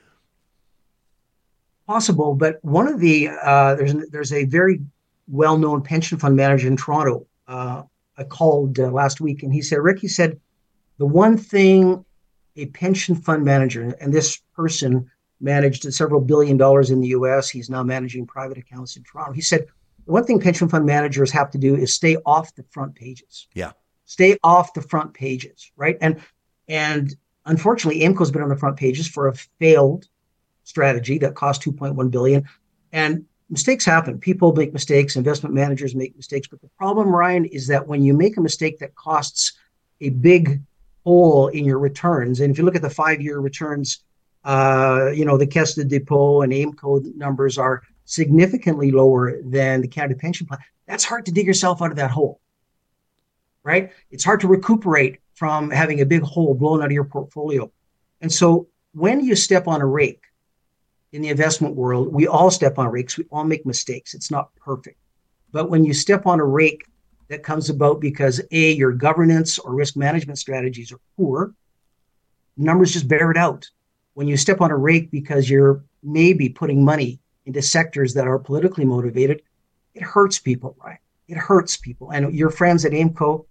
[1.87, 4.81] Possible, but one of the uh, there's there's a very
[5.29, 7.83] well known pension fund manager in Toronto uh,
[8.17, 10.41] I called uh, last week, and he said, Rick, he said,
[10.99, 12.05] the one thing
[12.57, 15.11] a pension fund manager, and this person
[15.41, 19.33] managed several billion dollars in the US, he's now managing private accounts in Toronto.
[19.33, 19.67] He said,
[20.07, 23.49] the one thing pension fund managers have to do is stay off the front pages.
[23.55, 23.73] Yeah.
[24.07, 25.97] Stay off the front pages, right?
[26.01, 26.21] And
[26.69, 30.09] and unfortunately, AIMCO's been on the front pages for a failed
[30.65, 32.45] strategy that cost 2.1 billion.
[32.93, 34.19] And mistakes happen.
[34.19, 36.49] People make mistakes, investment managers make mistakes.
[36.49, 39.53] But the problem, Ryan, is that when you make a mistake that costs
[40.01, 40.63] a big
[41.05, 44.03] hole in your returns, and if you look at the five year returns,
[44.45, 49.89] uh, you know, the Caisse de Depot and AIMCO numbers are significantly lower than the
[49.89, 50.59] Canada Pension Plan.
[50.89, 52.41] That's hard to dig yourself out of that hole,
[53.63, 53.93] right?
[54.11, 57.71] It's hard to recuperate from having a big hole blown out of your portfolio.
[58.23, 60.23] And so when you step on a rake,
[61.13, 63.19] in the investment world, we all step on rakes.
[63.19, 64.15] We all make mistakes.
[64.15, 64.99] It's not perfect.
[65.53, 66.85] But when you step on a rake
[67.29, 71.55] that comes about because A, your governance or risk management strategies are poor,
[72.57, 73.69] numbers just bear it out.
[74.15, 78.39] When you step on a rake because you're maybe putting money into sectors that are
[78.39, 79.43] politically motivated,
[79.95, 80.99] it hurts people, right?
[81.29, 82.11] It hurts people.
[82.11, 83.47] And your friends at AIMCO,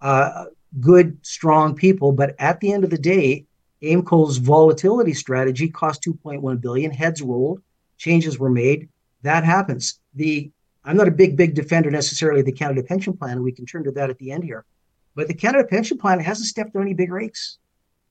[0.00, 0.46] uh,
[0.80, 3.46] good, strong people, but at the end of the day,
[3.82, 6.90] AIMCO's volatility strategy cost 2.1 billion.
[6.90, 7.62] Heads rolled,
[7.98, 8.88] changes were made.
[9.22, 10.00] That happens.
[10.14, 10.50] The
[10.84, 13.42] I'm not a big, big defender necessarily of the Canada Pension Plan.
[13.42, 14.64] We can turn to that at the end here,
[15.16, 17.58] but the Canada Pension Plan hasn't stepped on any big rakes.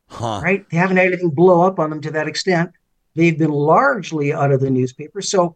[0.07, 0.41] Huh.
[0.43, 0.69] Right?
[0.69, 2.71] They haven't had anything blow up on them to that extent.
[3.15, 5.21] They've been largely out of the newspaper.
[5.21, 5.55] So,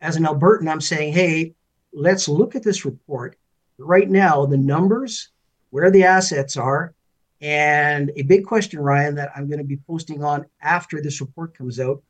[0.00, 1.54] as an Albertan, I'm saying, hey,
[1.92, 3.36] let's look at this report.
[3.78, 5.30] Right now, the numbers,
[5.70, 6.94] where the assets are,
[7.42, 11.58] and a big question, Ryan, that I'm going to be posting on after this report
[11.58, 12.00] comes out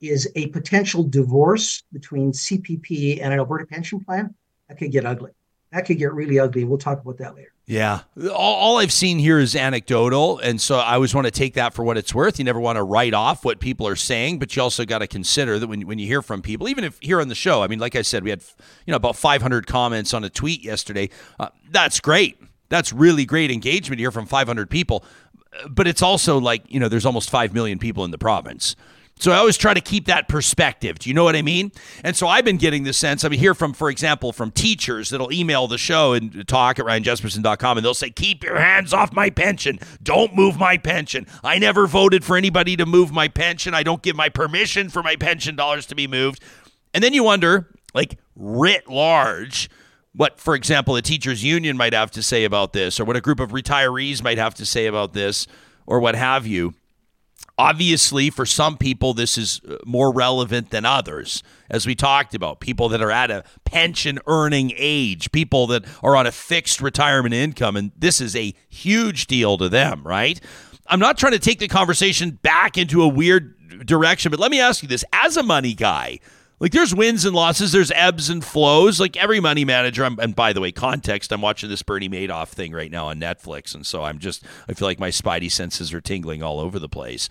[0.00, 4.32] is a potential divorce between CPP and an Alberta pension plan.
[4.68, 5.32] That could get ugly.
[5.72, 6.64] That could get really ugly.
[6.64, 7.52] We'll talk about that later.
[7.66, 8.00] Yeah.
[8.16, 10.38] All, all, I've seen here is anecdotal.
[10.38, 12.38] And so I always want to take that for what it's worth.
[12.38, 15.06] You never want to write off what people are saying, but you also got to
[15.06, 17.68] consider that when, when you hear from people, even if here on the show, I
[17.68, 18.42] mean, like I said, we had,
[18.86, 21.10] you know, about 500 comments on a tweet yesterday.
[21.38, 22.40] Uh, that's great.
[22.70, 25.04] That's really great engagement here from 500 people.
[25.68, 28.76] But it's also like, you know, there's almost 5 million people in the province.
[29.20, 30.98] So I always try to keep that perspective.
[30.98, 31.72] Do you know what I mean?
[32.02, 33.22] And so I've been getting the sense.
[33.22, 36.86] I mean, hear from, for example, from teachers that'll email the show and talk at
[36.86, 39.78] ryanjespersen.com and they'll say, Keep your hands off my pension.
[40.02, 41.26] Don't move my pension.
[41.44, 43.74] I never voted for anybody to move my pension.
[43.74, 46.42] I don't give my permission for my pension dollars to be moved.
[46.94, 49.68] And then you wonder, like, writ large,
[50.12, 53.20] what, for example, a teachers' union might have to say about this, or what a
[53.20, 55.46] group of retirees might have to say about this,
[55.86, 56.74] or what have you.
[57.56, 62.58] Obviously, for some people, this is uh, more relevant than others, as we talked about.
[62.60, 67.34] People that are at a pension earning age, people that are on a fixed retirement
[67.34, 70.40] income, and this is a huge deal to them, right?
[70.86, 73.54] I'm not trying to take the conversation back into a weird
[73.86, 76.18] direction, but let me ask you this as a money guy,
[76.60, 79.00] like there's wins and losses, there's ebbs and flows.
[79.00, 82.48] Like every money manager, I'm, and by the way, context, I'm watching this Bernie Madoff
[82.48, 85.94] thing right now on Netflix, and so I'm just I feel like my spidey senses
[85.94, 87.30] are tingling all over the place.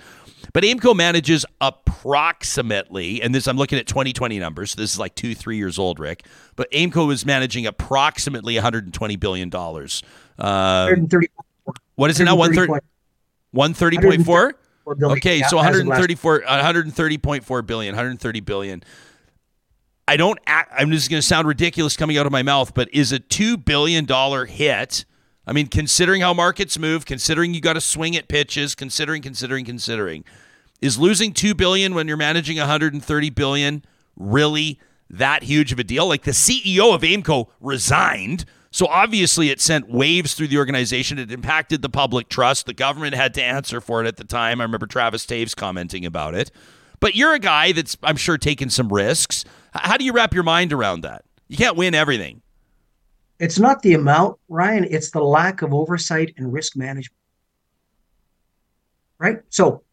[0.51, 4.71] But AIMCO manages approximately, and this I'm looking at 2020 numbers.
[4.71, 6.25] So this is like two, three years old, Rick.
[6.55, 10.01] But AIMCO is managing approximately 120 billion dollars.
[10.39, 10.95] Uh,
[11.95, 12.35] what is it now?
[12.35, 12.85] 130.
[13.55, 14.53] 130.4
[15.11, 18.83] okay so 134 130.4 billion 130 billion
[20.09, 20.39] I don't.
[20.47, 23.19] Act, I'm just going to sound ridiculous coming out of my mouth, but is a
[23.19, 25.05] two billion dollar hit?
[25.45, 29.65] I mean, considering how markets move, considering you got to swing at pitches, considering, considering,
[29.65, 30.25] considering,
[30.81, 34.79] is losing 2 billion when you're managing 130 billion really
[35.11, 36.07] that huge of a deal?
[36.07, 38.45] Like the CEO of Aimco resigned.
[38.71, 41.19] So obviously, it sent waves through the organization.
[41.19, 42.65] It impacted the public trust.
[42.65, 44.59] The government had to answer for it at the time.
[44.59, 46.49] I remember Travis Toews commenting about it.
[46.99, 49.45] But you're a guy that's, I'm sure, taken some risks.
[49.73, 51.25] How do you wrap your mind around that?
[51.47, 52.41] You can't win everything.
[53.39, 57.15] It's not the amount, Ryan, it's the lack of oversight and risk management.
[59.17, 59.41] Right?
[59.49, 59.83] So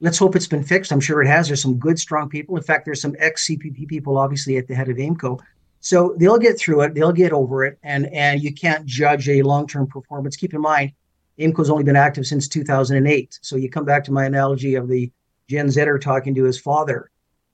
[0.00, 0.92] let's hope it's been fixed.
[0.92, 1.46] I'm sure it has.
[1.46, 2.56] There's some good, strong people.
[2.56, 5.38] In fact, there's some ex CPP people, obviously, at the head of AIMCO.
[5.80, 9.42] So they'll get through it, they'll get over it, and and you can't judge a
[9.42, 10.36] long-term performance.
[10.36, 10.92] Keep in mind,
[11.38, 13.38] AIMCO's only been active since 2008.
[13.40, 15.10] So you come back to my analogy of the
[15.48, 17.10] Gen Zer talking to his father.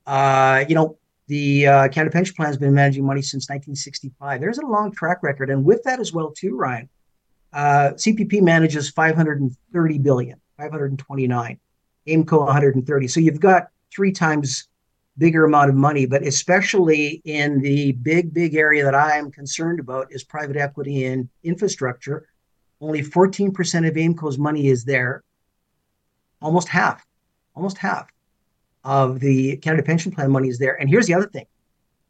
[0.06, 4.40] Uh, you know, the uh, Canada Pension Plan has been managing money since 1965.
[4.40, 6.88] There's a long track record, and with that as well, too, Ryan.
[7.52, 11.58] Uh, CPP manages 530 billion, 529,
[12.06, 13.08] AIMCO 130.
[13.08, 14.68] So you've got three times
[15.18, 19.80] bigger amount of money, but especially in the big, big area that I am concerned
[19.80, 22.28] about is private equity and infrastructure.
[22.80, 23.48] Only 14%
[23.88, 25.24] of AIMCO's money is there,
[26.42, 27.04] almost half,
[27.54, 28.06] almost half
[28.86, 30.80] of the Canada Pension Plan money is there.
[30.80, 31.46] And here's the other thing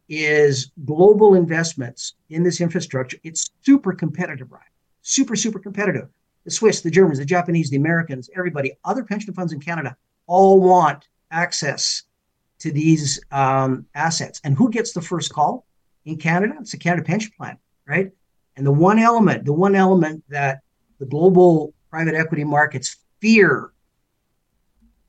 [0.08, 3.16] is global investments in this infrastructure.
[3.24, 4.62] It's super competitive, right?
[5.02, 6.08] Super, super competitive.
[6.44, 9.96] The Swiss, the Germans, the Japanese, the Americans, everybody, other pension funds in Canada
[10.28, 12.04] all want access
[12.60, 14.40] to these um, assets.
[14.44, 15.66] And who gets the first call
[16.04, 16.54] in Canada?
[16.60, 17.58] It's the Canada Pension Plan,
[17.88, 18.12] right?
[18.56, 20.60] And the one element, the one element that
[21.00, 23.72] the global private equity markets fear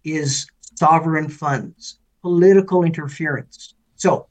[0.03, 0.47] is
[0.77, 3.73] sovereign funds, political interference.
[3.95, 4.27] So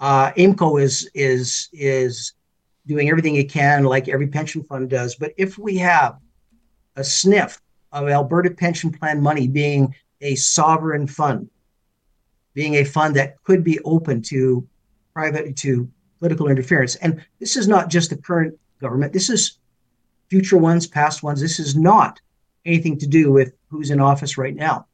[0.00, 2.32] uh, AIMCO is is is
[2.86, 5.14] doing everything it can, like every pension fund does.
[5.14, 6.18] But if we have
[6.96, 7.60] a sniff
[7.92, 11.48] of Alberta pension plan money being a sovereign fund,
[12.54, 14.66] being a fund that could be open to
[15.12, 15.88] private to
[16.18, 16.96] political interference.
[16.96, 19.12] And this is not just the current government.
[19.12, 19.58] This is
[20.30, 21.40] future ones, past ones.
[21.40, 22.20] This is not
[22.64, 24.86] anything to do with who's in office right now.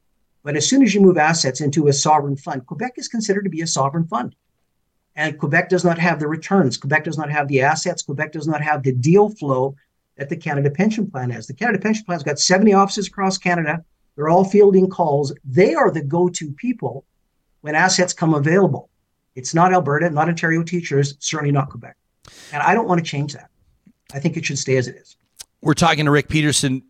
[0.43, 3.49] But as soon as you move assets into a sovereign fund, Quebec is considered to
[3.49, 4.35] be a sovereign fund.
[5.15, 6.77] And Quebec does not have the returns.
[6.77, 8.03] Quebec does not have the assets.
[8.03, 9.75] Quebec does not have the deal flow
[10.17, 11.47] that the Canada Pension Plan has.
[11.47, 13.83] The Canada Pension Plan's got 70 offices across Canada.
[14.15, 15.33] They're all fielding calls.
[15.43, 17.05] They are the go to people
[17.61, 18.89] when assets come available.
[19.35, 21.95] It's not Alberta, not Ontario teachers, certainly not Quebec.
[22.53, 23.49] And I don't want to change that.
[24.13, 25.17] I think it should stay as it is.
[25.61, 26.83] We're talking to Rick Peterson.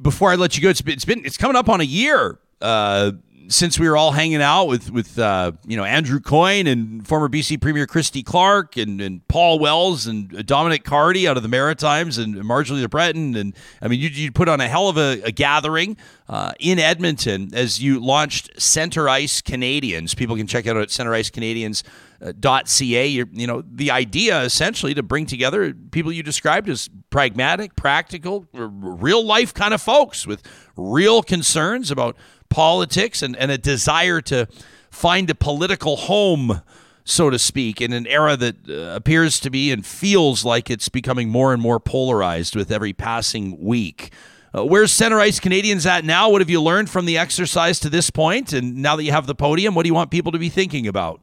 [0.00, 2.38] Before I let you go, it's been it's, been, it's coming up on a year
[2.60, 3.12] uh,
[3.48, 7.28] since we were all hanging out with with uh, you know Andrew Coyne and former
[7.28, 12.18] BC Premier Christy Clark and, and Paul Wells and Dominic Cardy out of the Maritimes
[12.18, 15.32] and Marjory LeBreton and I mean you you put on a hell of a, a
[15.32, 15.96] gathering
[16.28, 20.14] uh, in Edmonton as you launched Center Ice Canadians.
[20.14, 21.82] People can check out at Center Ice Canadians.
[22.20, 23.06] .ca.
[23.06, 28.44] You're, you know the idea essentially to bring together people you described as pragmatic, practical,
[28.52, 30.42] real life kind of folks with
[30.76, 32.16] real concerns about
[32.48, 34.46] politics and, and a desire to
[34.90, 36.62] find a political home,
[37.04, 40.88] so to speak, in an era that uh, appears to be and feels like it's
[40.88, 44.10] becoming more and more polarized with every passing week.
[44.56, 46.30] Uh, where's Center Ice Canadians at now?
[46.30, 48.52] What have you learned from the exercise to this point?
[48.52, 50.86] And now that you have the podium, what do you want people to be thinking
[50.86, 51.20] about?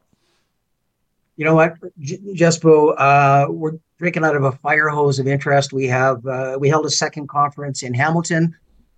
[1.36, 5.72] You know what, J- Jespo, uh, we're drinking out of a fire hose of interest.
[5.72, 8.56] We have uh, we held a second conference in Hamilton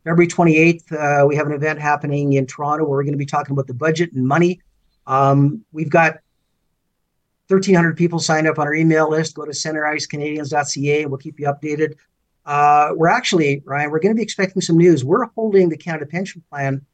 [0.09, 3.27] February 28th, uh, we have an event happening in Toronto where we're going to be
[3.27, 4.59] talking about the budget and money.
[5.07, 6.15] Um, we've got
[7.49, 9.35] 1,300 people signed up on our email list.
[9.35, 11.05] Go to centreicecanadians.ca.
[11.05, 11.97] We'll keep you updated.
[12.47, 15.05] Uh, we're actually, Ryan, we're going to be expecting some news.
[15.05, 16.87] We're holding the Canada Pension Plan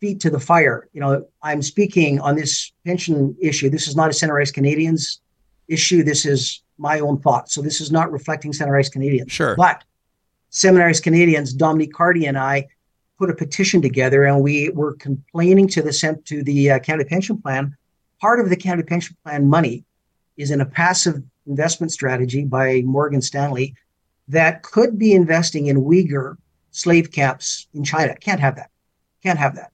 [0.00, 0.88] feet to the fire.
[0.92, 3.70] You know, I'm speaking on this pension issue.
[3.70, 5.20] This is not a Center Ice Canadians
[5.68, 6.02] issue.
[6.02, 7.50] This is my own thought.
[7.50, 9.30] So this is not reflecting Center Ice Canadians.
[9.30, 9.54] Sure.
[9.54, 9.84] But
[10.52, 12.68] Ice Canadians, Dominique Cardy and I
[13.18, 17.08] put a petition together, and we were complaining to the sent to the uh, Canada
[17.08, 17.76] Pension Plan.
[18.20, 19.84] Part of the Canada Pension Plan money
[20.36, 23.74] is in a passive investment strategy by Morgan Stanley
[24.28, 26.36] that could be investing in Uyghur
[26.70, 28.14] slave camps in China.
[28.16, 28.70] Can't have that.
[29.22, 29.72] Can't have that.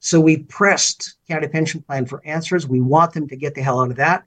[0.00, 2.66] So we pressed Canada Pension Plan for answers.
[2.66, 4.24] We want them to get the hell out of that.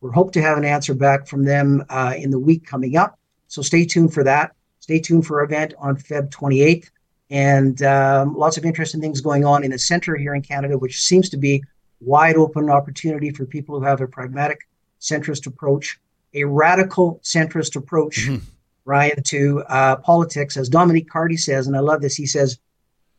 [0.00, 3.18] We hope to have an answer back from them uh, in the week coming up.
[3.48, 4.52] So stay tuned for that.
[4.82, 6.90] Stay tuned for our event on Feb 28th.
[7.30, 11.00] And um, lots of interesting things going on in the center here in Canada, which
[11.00, 11.62] seems to be
[12.00, 14.66] wide open opportunity for people who have a pragmatic
[15.00, 16.00] centrist approach,
[16.34, 18.44] a radical centrist approach, mm-hmm.
[18.84, 20.56] Ryan, to uh, politics.
[20.56, 22.58] As Dominique Cardy says, and I love this, he says,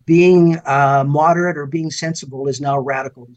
[0.06, 3.30] being uh, moderate or being sensible is now radical.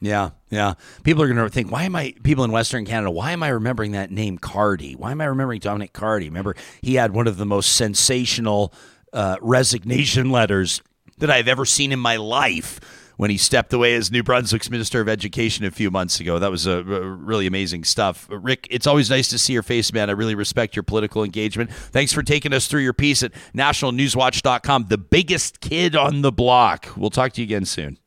[0.00, 0.74] Yeah, yeah.
[1.04, 3.48] People are going to think, why am I, people in Western Canada, why am I
[3.48, 4.94] remembering that name Cardy?
[4.94, 6.26] Why am I remembering Dominic Cardy?
[6.26, 8.74] Remember, he had one of the most sensational
[9.12, 10.82] uh, resignation letters
[11.18, 12.78] that I've ever seen in my life
[13.16, 16.38] when he stepped away as New Brunswick's Minister of Education a few months ago.
[16.38, 18.28] That was a, a, really amazing stuff.
[18.30, 20.10] Rick, it's always nice to see your face, man.
[20.10, 21.72] I really respect your political engagement.
[21.72, 24.86] Thanks for taking us through your piece at nationalnewswatch.com.
[24.88, 26.88] The biggest kid on the block.
[26.96, 27.98] We'll talk to you again soon.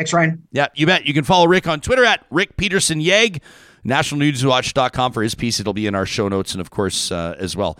[0.00, 0.48] Thanks, Ryan.
[0.50, 1.04] Yeah, you bet.
[1.04, 3.42] You can follow Rick on Twitter at Rick Peterson Yeg,
[3.84, 5.60] nationalnewswatch.com for his piece.
[5.60, 7.78] It'll be in our show notes and, of course, uh, as well.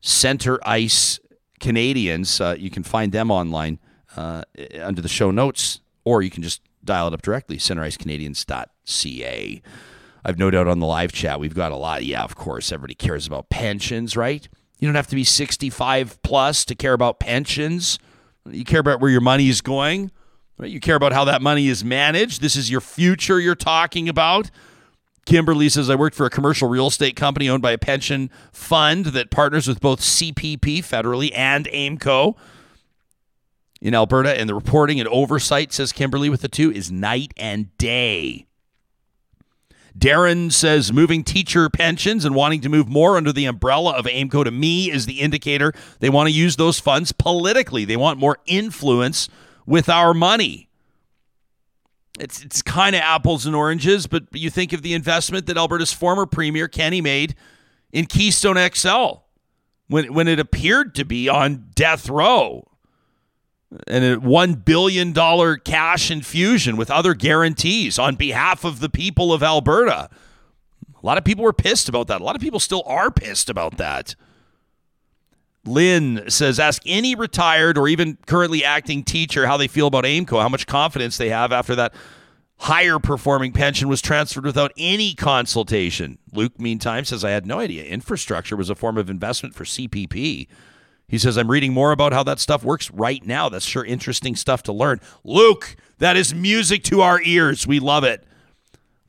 [0.00, 1.20] Center Ice
[1.60, 3.78] Canadians, uh, you can find them online
[4.16, 4.42] uh,
[4.80, 9.62] under the show notes, or you can just dial it up directly, centreicecanadians.ca.
[10.24, 12.04] I've no doubt on the live chat, we've got a lot.
[12.04, 14.48] Yeah, of course, everybody cares about pensions, right?
[14.80, 18.00] You don't have to be 65 plus to care about pensions.
[18.50, 20.10] You care about where your money is going.
[20.70, 22.40] You care about how that money is managed.
[22.40, 24.50] This is your future you're talking about.
[25.24, 29.06] Kimberly says, I worked for a commercial real estate company owned by a pension fund
[29.06, 32.36] that partners with both CPP federally and AIMCO
[33.80, 34.38] in Alberta.
[34.38, 38.46] And the reporting and oversight, says Kimberly, with the two is night and day.
[39.96, 44.44] Darren says moving teacher pensions and wanting to move more under the umbrella of AIMCO
[44.44, 47.84] to me is the indicator they want to use those funds politically.
[47.84, 49.28] They want more influence
[49.66, 50.68] with our money.
[52.20, 55.92] It's it's kind of apples and oranges, but you think of the investment that Alberta's
[55.92, 57.34] former premier Kenney, made
[57.90, 59.22] in Keystone XL
[59.88, 62.68] when when it appeared to be on death row.
[63.86, 65.14] And a $1 billion
[65.64, 70.10] cash infusion with other guarantees on behalf of the people of Alberta.
[71.02, 72.20] A lot of people were pissed about that.
[72.20, 74.14] A lot of people still are pissed about that.
[75.64, 80.40] Lynn says, ask any retired or even currently acting teacher how they feel about AIMCO,
[80.40, 81.94] how much confidence they have after that
[82.58, 86.18] higher performing pension was transferred without any consultation.
[86.32, 90.46] Luke, meantime, says, I had no idea infrastructure was a form of investment for CPP.
[91.08, 93.48] He says, I'm reading more about how that stuff works right now.
[93.48, 95.00] That's sure interesting stuff to learn.
[95.24, 97.66] Luke, that is music to our ears.
[97.66, 98.24] We love it.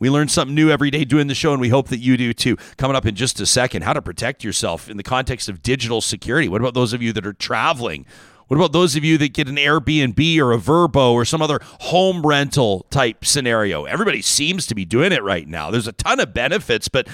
[0.04, 2.34] We learn something new every day doing the show, and we hope that you do
[2.34, 2.58] too.
[2.76, 6.02] Coming up in just a second, how to protect yourself in the context of digital
[6.02, 6.50] security.
[6.50, 8.06] What about those of you that are traveling?
[8.48, 11.62] What about those of you that get an Airbnb or a VRBO or some other
[11.64, 13.86] home rental type scenario?
[13.86, 15.72] Everybody seems to be doing it right now.
[15.72, 17.08] There's a ton of benefits, but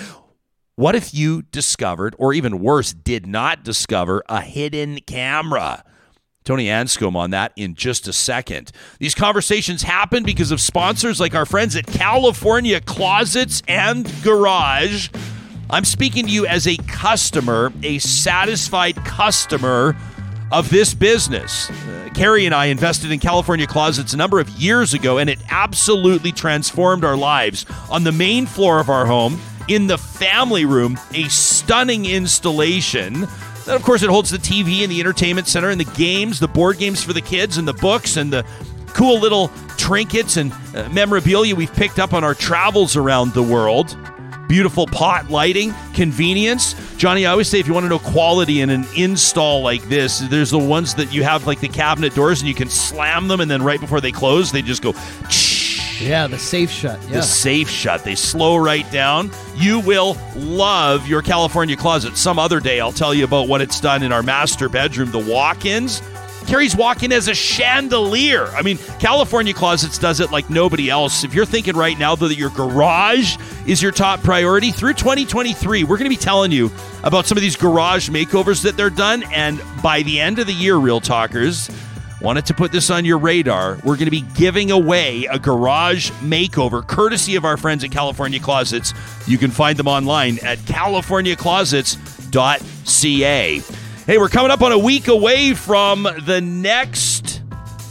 [0.73, 5.83] what if you discovered, or even worse, did not discover a hidden camera?
[6.43, 8.71] Tony Anscombe on that in just a second.
[8.97, 15.09] These conversations happen because of sponsors like our friends at California Closets and Garage.
[15.69, 19.95] I'm speaking to you as a customer, a satisfied customer
[20.51, 21.69] of this business.
[21.69, 25.39] Uh, Carrie and I invested in California Closets a number of years ago, and it
[25.49, 27.67] absolutely transformed our lives.
[27.91, 33.27] On the main floor of our home, in the family room, a stunning installation
[33.70, 36.47] then, of course, it holds the TV and the entertainment center and the games, the
[36.47, 38.43] board games for the kids, and the books and the
[38.88, 43.95] cool little trinkets and uh, memorabilia we've picked up on our travels around the world.
[44.47, 46.74] Beautiful pot lighting, convenience.
[46.97, 50.17] Johnny, I always say if you want to know quality in an install like this,
[50.17, 53.39] there's the ones that you have like the cabinet doors and you can slam them,
[53.39, 54.93] and then right before they close, they just go.
[56.02, 57.02] Yeah, the safe shut.
[57.04, 57.18] Yeah.
[57.18, 58.04] The safe shut.
[58.04, 59.32] They slow right down.
[59.56, 62.18] You will love your California closet.
[62.18, 65.20] Some other day, I'll tell you about what it's done in our master bedroom, the
[65.20, 66.02] walk ins.
[66.47, 68.47] Carrie's walk-in as a chandelier.
[68.47, 71.24] I mean, California Closets does it like nobody else.
[71.24, 73.38] If you're thinking right now that your garage
[73.68, 76.72] is your top priority through 2023, we're going to be telling you
[77.04, 79.24] about some of these garage makeovers that they're done.
[79.32, 81.70] And by the end of the year, Real Talkers,
[82.22, 83.80] Wanted to put this on your radar.
[83.86, 88.41] We're going to be giving away a garage makeover courtesy of our friends at California
[88.41, 88.93] Closets.
[89.26, 93.59] You can find them online at californiaclosets.ca.
[94.05, 97.41] Hey, we're coming up on a week away from the next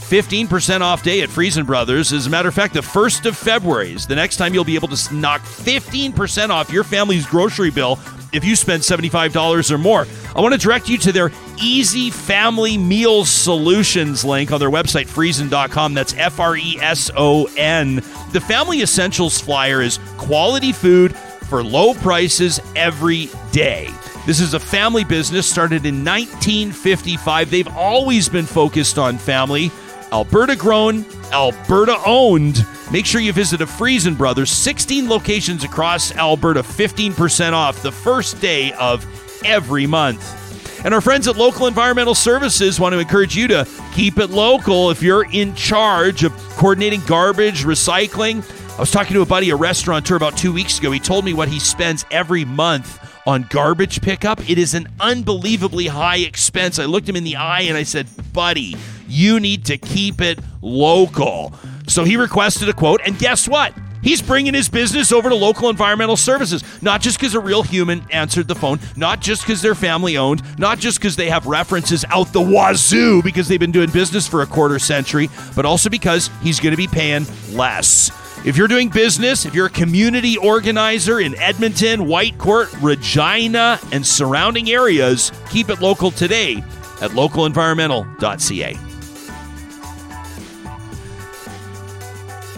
[0.08, 2.12] 15% off day at Freson Brothers.
[2.12, 4.74] As a matter of fact, the 1st of February is the next time you'll be
[4.74, 7.98] able to knock 15% off your family's grocery bill
[8.32, 10.06] if you spend $75 or more.
[10.34, 15.06] I want to direct you to their Easy Family Meals Solutions link on their website,
[15.06, 15.94] freson.com.
[15.94, 17.96] That's F R E S O N.
[18.32, 23.88] The Family Essentials flyer is quality food for low prices every day.
[24.26, 27.50] This is a family business started in 1955.
[27.50, 29.70] They've always been focused on family.
[30.12, 32.66] Alberta grown, Alberta owned.
[32.90, 38.40] Make sure you visit a Freson Brothers, 16 locations across Alberta, 15% off the first
[38.40, 39.04] day of
[39.44, 40.36] every month.
[40.84, 44.90] And our friends at Local Environmental Services want to encourage you to keep it local
[44.90, 48.48] if you're in charge of coordinating garbage, recycling.
[48.76, 50.92] I was talking to a buddy, a restaurateur, about two weeks ago.
[50.92, 54.48] He told me what he spends every month on garbage pickup.
[54.48, 56.78] It is an unbelievably high expense.
[56.78, 58.76] I looked him in the eye and I said, buddy,
[59.08, 61.52] you need to keep it local.
[61.86, 63.74] So he requested a quote, and guess what?
[64.02, 68.04] He's bringing his business over to local environmental services, not just because a real human
[68.10, 72.04] answered the phone, not just because they're family owned, not just because they have references
[72.08, 76.30] out the wazoo because they've been doing business for a quarter century, but also because
[76.42, 78.10] he's going to be paying less.
[78.46, 84.70] If you're doing business, if you're a community organizer in Edmonton, Whitecourt, Regina, and surrounding
[84.70, 86.62] areas, keep it local today
[87.00, 88.87] at localenvironmental.ca.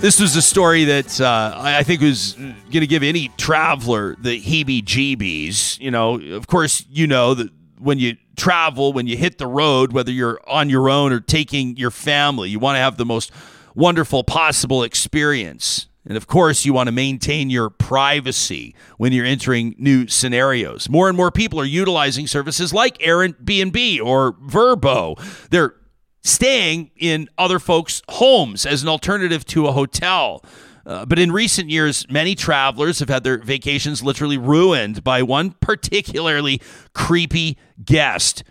[0.00, 4.40] This was a story that uh, I think was going to give any traveler the
[4.40, 5.78] heebie jeebies.
[5.78, 9.92] You know, of course, you know that when you travel, when you hit the road,
[9.92, 13.30] whether you're on your own or taking your family, you want to have the most
[13.74, 15.86] wonderful possible experience.
[16.06, 20.88] And of course, you want to maintain your privacy when you're entering new scenarios.
[20.88, 25.48] More and more people are utilizing services like Airbnb or VRBO.
[25.50, 25.74] They're
[26.22, 30.44] staying in other folks' homes as an alternative to a hotel.
[30.86, 35.52] Uh, but in recent years, many travelers have had their vacations literally ruined by one
[35.60, 36.60] particularly
[36.94, 38.42] creepy guest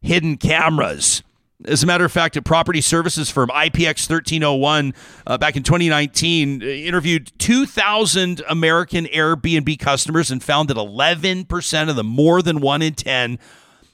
[0.00, 1.22] hidden cameras.
[1.64, 4.94] As a matter of fact, a property services firm, IPX 1301,
[5.26, 11.94] uh, back in 2019, uh, interviewed 2,000 American Airbnb customers and found that 11% of
[11.94, 13.38] them, more than one in 10,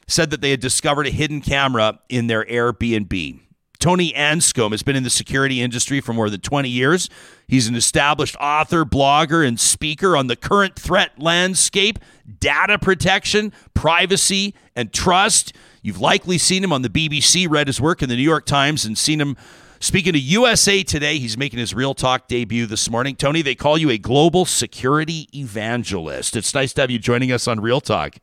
[0.08, 3.40] said that they had discovered a hidden camera in their Airbnb.
[3.78, 7.08] Tony Anscombe has been in the security industry for more than 20 years.
[7.46, 12.00] He's an established author, blogger, and speaker on the current threat landscape,
[12.40, 15.52] data protection, privacy, and trust.
[15.80, 18.84] You've likely seen him on the BBC, read his work in the New York Times,
[18.84, 19.36] and seen him
[19.80, 23.14] Speaking to USA Today, he's making his Real Talk debut this morning.
[23.14, 26.34] Tony, they call you a global security evangelist.
[26.34, 28.16] It's nice to have you joining us on Real Talk.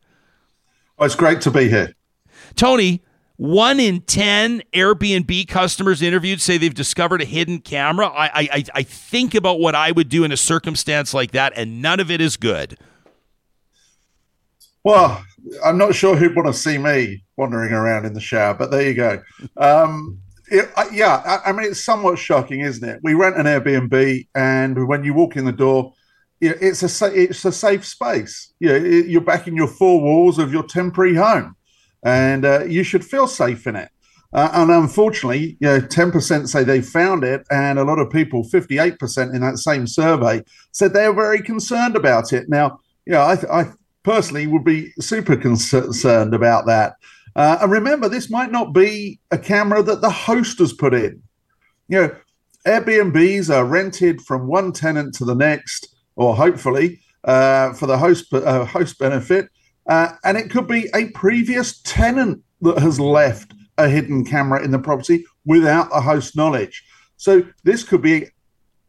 [0.98, 1.94] Oh, it's great to be here.
[2.56, 3.04] Tony,
[3.38, 8.08] one in 10 Airbnb customers interviewed say they've discovered a hidden camera.
[8.08, 11.82] I, I, I think about what I would do in a circumstance like that, and
[11.82, 12.78] none of it is good.
[14.86, 15.22] Well,
[15.66, 18.84] I'm not sure who'd want to see me wandering around in the shower, but there
[18.84, 19.22] you go.
[19.58, 23.00] Um, it, yeah, I, I, mean, it's somewhat shocking, isn't it?
[23.04, 25.95] We rent an Airbnb, and when you walk in the door,
[26.46, 28.54] you know, it's a it's a safe space.
[28.60, 31.56] You know, you're back in your four walls of your temporary home
[32.04, 33.90] and uh, you should feel safe in it.
[34.32, 38.44] Uh, and unfortunately, you know, 10% say they found it, and a lot of people,
[38.44, 42.50] 58% in that same survey, said they were very concerned about it.
[42.50, 43.72] Now, you know, I, I
[44.04, 46.96] personally would be super concerned about that.
[47.36, 51.24] Uh, and remember, this might not be a camera that the host has put in.
[51.88, 52.16] You know,
[52.68, 58.34] Airbnbs are rented from one tenant to the next, or hopefully uh, for the host
[58.34, 59.50] uh, host benefit.
[59.88, 64.72] Uh, and it could be a previous tenant that has left a hidden camera in
[64.72, 66.84] the property without the host knowledge.
[67.18, 68.28] So this could be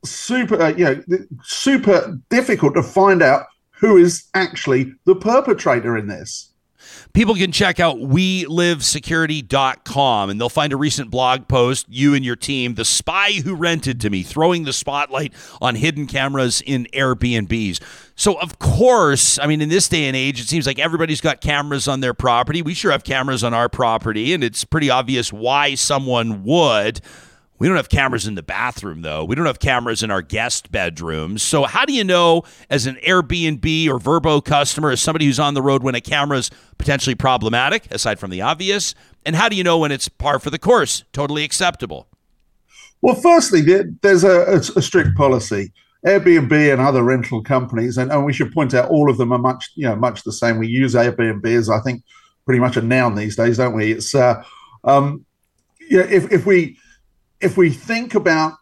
[0.04, 1.02] super, uh, you know,
[1.42, 6.52] super difficult to find out who is actually the perpetrator in this
[7.16, 12.36] people can check out welivesecurity.com and they'll find a recent blog post, you and your
[12.36, 17.80] team, the spy who rented to me, throwing the spotlight on hidden cameras in Airbnbs.
[18.16, 21.40] So, of course, I mean, in this day and age, it seems like everybody's got
[21.40, 22.60] cameras on their property.
[22.60, 27.00] We sure have cameras on our property, and it's pretty obvious why someone would.
[27.58, 29.24] We don't have cameras in the bathroom, though.
[29.24, 31.42] We don't have cameras in our guest bedrooms.
[31.42, 35.54] So, how do you know, as an Airbnb or VRBO customer, as somebody who's on
[35.54, 38.94] the road, when a camera's potentially problematic, aside from the obvious?
[39.24, 42.08] And how do you know when it's par for the course, totally acceptable?
[43.00, 43.62] Well, firstly,
[44.02, 45.72] there's a, a strict policy.
[46.06, 49.38] Airbnb and other rental companies, and, and, we should point out all of them are
[49.38, 50.58] much, you know, much the same.
[50.58, 52.04] We use Airbnb as I think
[52.44, 53.92] pretty much a noun these days, don't we?
[53.92, 54.42] It's uh,
[54.84, 55.24] um,
[55.90, 56.78] yeah, if if we
[57.40, 58.54] if we think about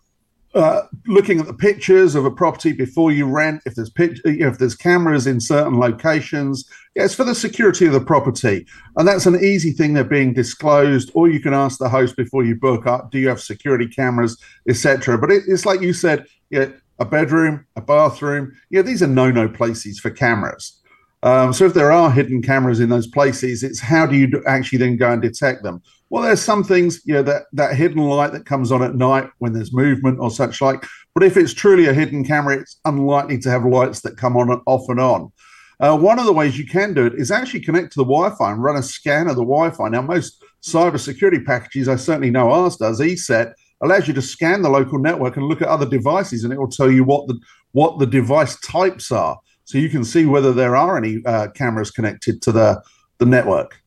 [0.55, 4.77] uh, looking at the pictures of a property before you rent, if there's if there's
[4.77, 6.65] cameras in certain locations,
[6.95, 8.65] yeah, it's for the security of the property,
[8.97, 9.95] and that's an easy thing.
[9.95, 13.29] They're being disclosed, or you can ask the host before you book up, do you
[13.29, 15.19] have security cameras, etc.
[15.19, 16.69] But it, it's like you said, yeah,
[17.01, 20.81] a bedroom, a bathroom, yeah, these are no-no places for cameras.
[21.25, 24.79] Um, so if there are hidden cameras in those places, it's how do you actually
[24.79, 25.83] then go and detect them?
[26.15, 29.29] Well, there's some things, you know, that, that hidden light that comes on at night
[29.39, 30.85] when there's movement or such like.
[31.13, 34.49] But if it's truly a hidden camera, it's unlikely to have lights that come on
[34.49, 35.33] and off and on.
[35.81, 38.53] Uh, one of the ways you can do it is actually connect to the Wi-Fi
[38.53, 39.89] and run a scan of the Wi-Fi.
[39.89, 43.53] Now, most cybersecurity packages, I certainly know ours does, ESET,
[43.83, 46.71] allows you to scan the local network and look at other devices, and it will
[46.71, 47.37] tell you what the
[47.73, 51.91] what the device types are so you can see whether there are any uh, cameras
[51.91, 52.81] connected to the
[53.19, 53.81] the network.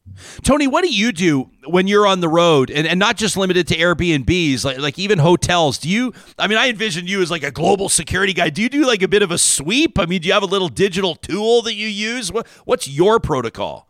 [0.44, 3.68] Tony, what do you do when you're on the road and, and not just limited
[3.68, 5.78] to Airbnbs, like, like even hotels?
[5.78, 8.50] Do you, I mean, I envision you as like a global security guy.
[8.50, 10.00] Do you do like a bit of a sweep?
[10.00, 12.32] I mean, do you have a little digital tool that you use?
[12.32, 13.88] What, what's your protocol?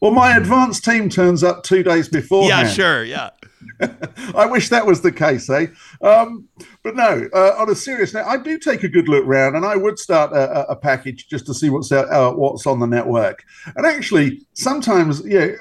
[0.00, 2.44] Well, my advanced team turns up two days before.
[2.44, 3.04] Yeah, sure.
[3.04, 3.30] Yeah.
[4.34, 5.66] I wish that was the case, eh?
[6.02, 6.48] Um,
[6.82, 9.64] but no, uh, on a serious note, I do take a good look round, and
[9.64, 13.44] I would start a, a package just to see what's uh, what's on the network.
[13.76, 15.52] And actually, sometimes, yeah,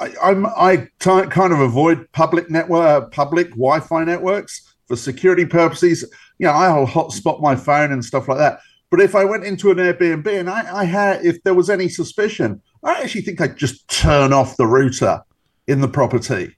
[0.00, 5.44] I, I'm I t- kind of avoid public network, uh, public Wi-Fi networks for security
[5.44, 6.04] purposes.
[6.38, 8.60] You know, I'll hotspot my phone and stuff like that.
[8.90, 11.88] But if I went into an Airbnb and I, I had, if there was any
[11.88, 15.20] suspicion, I actually think I'd just turn off the router
[15.66, 16.54] in the property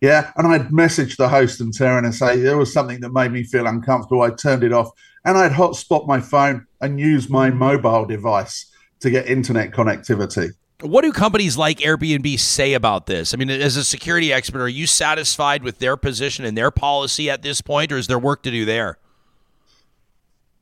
[0.00, 0.32] yeah.
[0.36, 3.42] And I'd message the host and Taryn and say there was something that made me
[3.42, 4.22] feel uncomfortable.
[4.22, 4.90] I turned it off
[5.24, 8.70] and I'd hotspot my phone and use my mobile device
[9.00, 10.50] to get internet connectivity.
[10.80, 13.32] What do companies like Airbnb say about this?
[13.32, 17.30] I mean, as a security expert, are you satisfied with their position and their policy
[17.30, 18.98] at this point, or is there work to do there?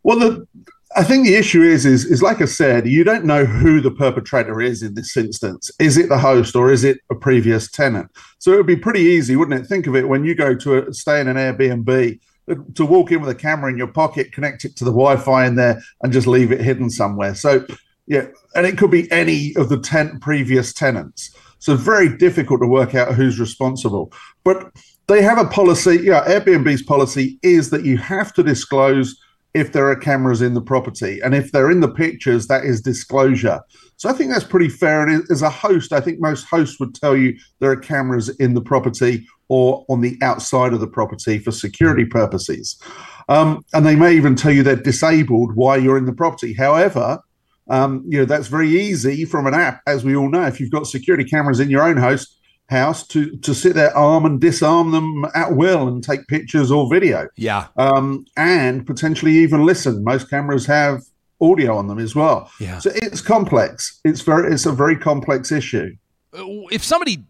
[0.05, 0.47] Well, the
[0.95, 3.91] I think the issue is, is, is like I said, you don't know who the
[3.91, 5.71] perpetrator is in this instance.
[5.79, 8.11] Is it the host or is it a previous tenant?
[8.39, 9.67] So it would be pretty easy, wouldn't it?
[9.67, 12.21] Think of it when you go to a, stay in an Airbnb
[12.51, 15.47] uh, to walk in with a camera in your pocket, connect it to the Wi-Fi
[15.47, 17.35] in there, and just leave it hidden somewhere.
[17.35, 17.67] So
[18.07, 21.35] yeah, and it could be any of the ten previous tenants.
[21.59, 24.13] So very difficult to work out who's responsible.
[24.43, 24.73] But
[25.07, 26.01] they have a policy.
[26.03, 29.17] Yeah, Airbnb's policy is that you have to disclose
[29.55, 31.21] if there are cameras in the property.
[31.21, 33.61] And if they're in the pictures, that is disclosure.
[33.97, 35.07] So I think that's pretty fair.
[35.07, 38.55] And as a host, I think most hosts would tell you there are cameras in
[38.55, 42.81] the property or on the outside of the property for security purposes.
[43.29, 46.55] Um, and they may even tell you they're disabled while you're in the property.
[46.55, 47.21] However,
[47.69, 50.45] um, you know that's very easy from an app, as we all know.
[50.45, 52.39] If you've got security cameras in your own house,
[52.73, 56.91] house to to sit there, arm and disarm them at will, and take pictures or
[56.91, 57.29] video.
[57.37, 60.03] Yeah, um, and potentially even listen.
[60.03, 61.03] Most cameras have
[61.41, 62.51] audio on them as well.
[62.59, 62.79] Yeah.
[62.79, 64.01] So it's complex.
[64.05, 65.91] It's very it's a very complex issue.
[66.35, 67.25] If somebody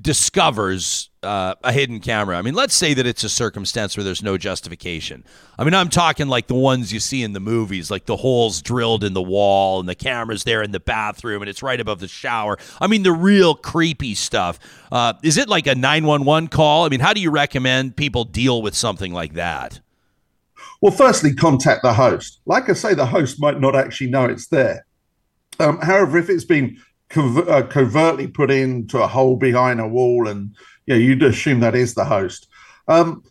[0.00, 2.36] discovers uh, a hidden camera.
[2.36, 5.22] I mean, let's say that it's a circumstance where there's no justification.
[5.58, 8.62] I mean, I'm talking like the ones you see in the movies, like the holes
[8.62, 12.00] drilled in the wall and the camera's there in the bathroom and it's right above
[12.00, 12.58] the shower.
[12.80, 14.58] I mean, the real creepy stuff.
[14.90, 16.86] Uh, is it like a 911 call?
[16.86, 19.80] I mean, how do you recommend people deal with something like that?
[20.80, 22.40] Well, firstly, contact the host.
[22.46, 24.84] Like I say, the host might not actually know it's there.
[25.60, 26.76] Um, however, if it's been
[27.16, 30.54] uh, covertly put into a hole behind a wall, and
[30.86, 32.48] yeah, you'd assume that is the host.
[32.88, 33.22] Um,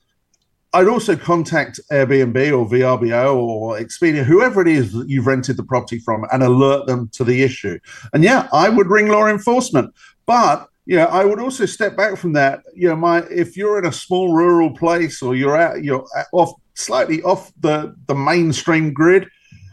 [0.74, 5.64] I'd also contact Airbnb or VRBO or Expedia, whoever it is that you've rented the
[5.64, 7.78] property from, and alert them to the issue.
[8.14, 9.94] And yeah, I would ring law enforcement,
[10.26, 12.64] but yeah, I would also step back from that.
[12.74, 16.54] You know, my if you're in a small rural place or you're out, you're off
[16.74, 19.28] slightly off the the mainstream grid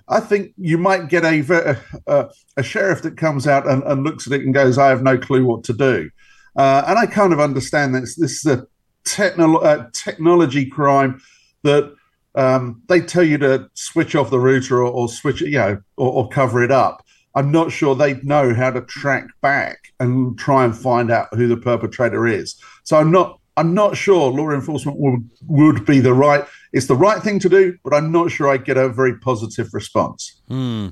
[0.08, 4.26] I think you might get a a, a sheriff that comes out and, and, looks
[4.26, 6.10] at it and goes, "I have no clue what to do,"
[6.56, 8.16] uh, and I kind of understand this.
[8.16, 8.66] This is a
[9.04, 11.20] technolo- uh, technology crime
[11.62, 11.94] that
[12.34, 15.78] um, they tell you to switch off the router or, or switch it, you know,
[15.96, 17.04] or, or cover it up.
[17.34, 21.48] I'm not sure they know how to track back and try and find out who
[21.48, 22.56] the perpetrator is.
[22.84, 26.44] So I'm not I'm not sure law enforcement would would be the right.
[26.72, 29.72] It's the right thing to do, but I'm not sure I get a very positive
[29.72, 30.40] response.
[30.48, 30.88] Hmm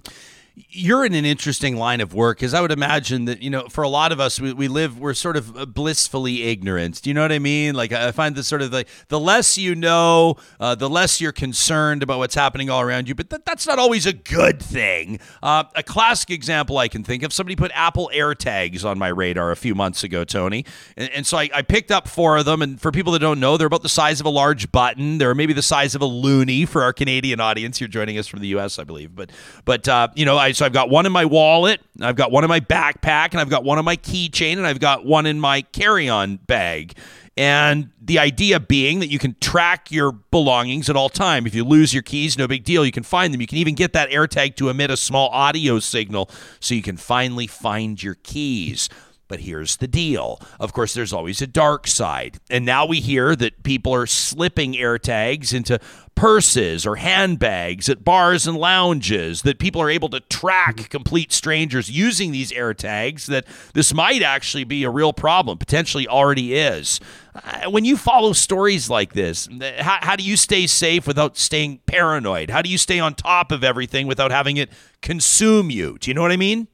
[0.57, 3.85] you're in an interesting line of work because I would imagine that, you know, for
[3.85, 7.03] a lot of us, we, we live, we're sort of uh, blissfully ignorant.
[7.03, 7.75] Do you know what I mean?
[7.75, 11.33] Like, I find this sort of like the less you know, uh, the less you're
[11.33, 13.15] concerned about what's happening all around you.
[13.15, 15.21] But th- that's not always a good thing.
[15.43, 19.51] Uh, a classic example I can think of somebody put Apple AirTags on my radar
[19.51, 20.65] a few months ago, Tony.
[20.97, 22.63] And, and so I, I, picked up four of them.
[22.63, 25.19] And for people that don't know, they're about the size of a large button.
[25.19, 27.79] They're maybe the size of a loonie for our Canadian audience.
[27.79, 29.15] You're joining us from the U.S., I believe.
[29.15, 29.31] But,
[29.67, 32.45] but uh, you know, I, so I've got one in my wallet, I've got one
[32.45, 35.41] in my backpack, and I've got one in my keychain, and I've got one in
[35.41, 36.97] my carry-on bag.
[37.39, 41.47] And the idea being that you can track your belongings at all time.
[41.47, 42.87] If you lose your keys, no big deal.
[42.87, 43.43] You can find them.
[43.43, 46.31] You can even get that AirTag to emit a small audio signal
[46.61, 48.89] so you can finally find your keys.
[49.29, 50.41] But here's the deal.
[50.61, 52.39] Of course, there's always a dark side.
[52.49, 55.81] And now we hear that people are slipping AirTags into
[56.15, 61.91] purses or handbags at bars and lounges, that people are able to track complete strangers
[61.91, 67.01] using these AirTags, that this might actually be a real problem, potentially already is.
[67.35, 69.49] Uh, when you follow stories like this,
[69.79, 72.49] how, how do you stay safe without staying paranoid?
[72.49, 74.71] How do you stay on top of everything without having it
[75.03, 75.99] consume you?
[75.99, 76.69] Do you know what I mean?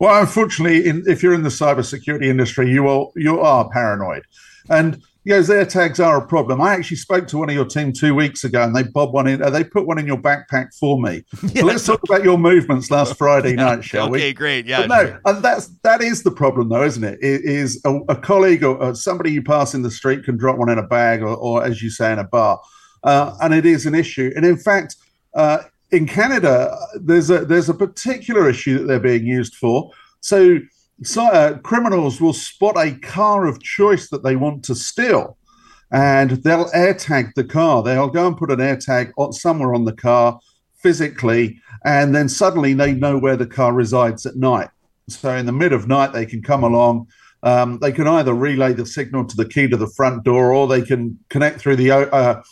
[0.00, 4.24] Well, unfortunately, in, if you're in the cybersecurity industry, you are you are paranoid,
[4.68, 6.60] and you know, AirTags are a problem.
[6.60, 9.26] I actually spoke to one of your team two weeks ago, and they bob one
[9.26, 9.42] in.
[9.42, 11.24] Uh, they put one in your backpack for me.
[11.42, 11.50] Yeah.
[11.64, 13.54] So let's talk about your movements last Friday yeah.
[13.64, 14.18] night, shall okay, we?
[14.18, 14.66] Okay, great.
[14.66, 14.86] Yeah.
[14.86, 17.18] But no, and that's that is the problem, though, isn't it?
[17.22, 20.58] It is a, a colleague or, or, somebody you pass in the street can drop
[20.58, 22.60] one in a bag, or, or as you say, in a bar,
[23.02, 24.30] uh, and it is an issue.
[24.36, 24.96] And in fact,
[25.34, 25.58] uh,
[25.94, 29.90] in Canada, there's a there's a particular issue that they're being used for.
[30.20, 30.58] So,
[31.02, 35.38] so uh, criminals will spot a car of choice that they want to steal,
[35.92, 37.82] and they'll AirTag the car.
[37.82, 40.40] They'll go and put an AirTag on, somewhere on the car
[40.74, 44.70] physically, and then suddenly they know where the car resides at night.
[45.08, 47.06] So, in the mid of night, they can come along.
[47.44, 50.66] Um, they can either relay the signal to the key to the front door, or
[50.66, 52.42] they can connect through the uh,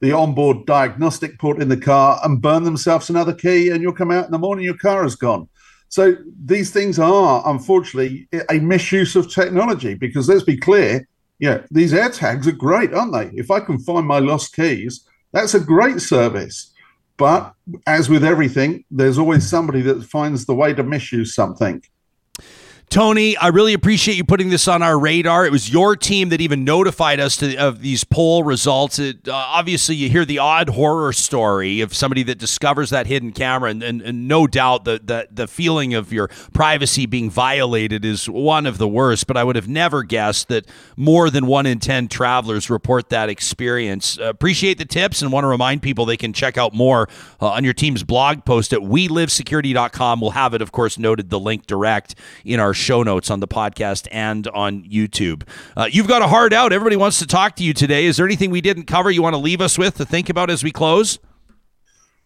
[0.00, 4.10] the onboard diagnostic port in the car and burn themselves another key, and you'll come
[4.10, 5.48] out in the morning, your car is gone.
[5.88, 11.92] So these things are unfortunately a misuse of technology because let's be clear, yeah, these
[11.92, 13.30] AirTags are great, aren't they?
[13.38, 16.72] If I can find my lost keys, that's a great service.
[17.16, 17.54] But
[17.86, 21.82] as with everything, there's always somebody that finds the way to misuse something.
[22.88, 25.44] Tony, I really appreciate you putting this on our radar.
[25.44, 28.98] It was your team that even notified us to, of these poll results.
[29.00, 33.32] It, uh, obviously, you hear the odd horror story of somebody that discovers that hidden
[33.32, 38.04] camera, and, and, and no doubt the, the, the feeling of your privacy being violated
[38.04, 39.26] is one of the worst.
[39.26, 40.66] But I would have never guessed that
[40.96, 44.18] more than one in 10 travelers report that experience.
[44.18, 47.08] Uh, appreciate the tips and want to remind people they can check out more
[47.42, 50.20] uh, on your team's blog post at welivesecurity.com.
[50.20, 52.14] We'll have it, of course, noted the link direct
[52.44, 55.42] in our show notes on the podcast and on YouTube.
[55.76, 56.72] Uh, you've got a hard out.
[56.72, 58.06] Everybody wants to talk to you today.
[58.06, 60.50] Is there anything we didn't cover you want to leave us with to think about
[60.50, 61.18] as we close?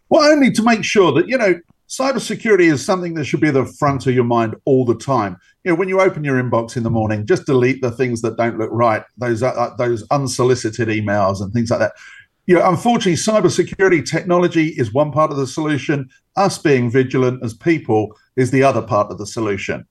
[0.09, 1.55] Well, only to make sure that, you know,
[1.89, 5.37] cybersecurity is something that should be at the front of your mind all the time.
[5.65, 8.37] You know, when you open your inbox in the morning, just delete the things that
[8.37, 11.93] don't look right, those uh, those unsolicited emails and things like that.
[12.47, 16.09] You know, unfortunately, cybersecurity technology is one part of the solution.
[16.37, 19.87] Us being vigilant as people is the other part of the solution.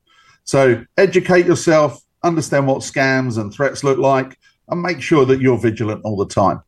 [0.49, 4.35] So educate yourself, understand what scams and threats look like,
[4.69, 6.63] and make sure that you're vigilant all the time.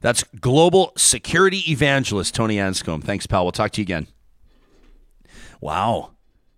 [0.00, 3.02] That's global security evangelist Tony Anscombe.
[3.02, 3.44] Thanks, pal.
[3.44, 4.06] We'll talk to you again.
[5.60, 6.12] Wow.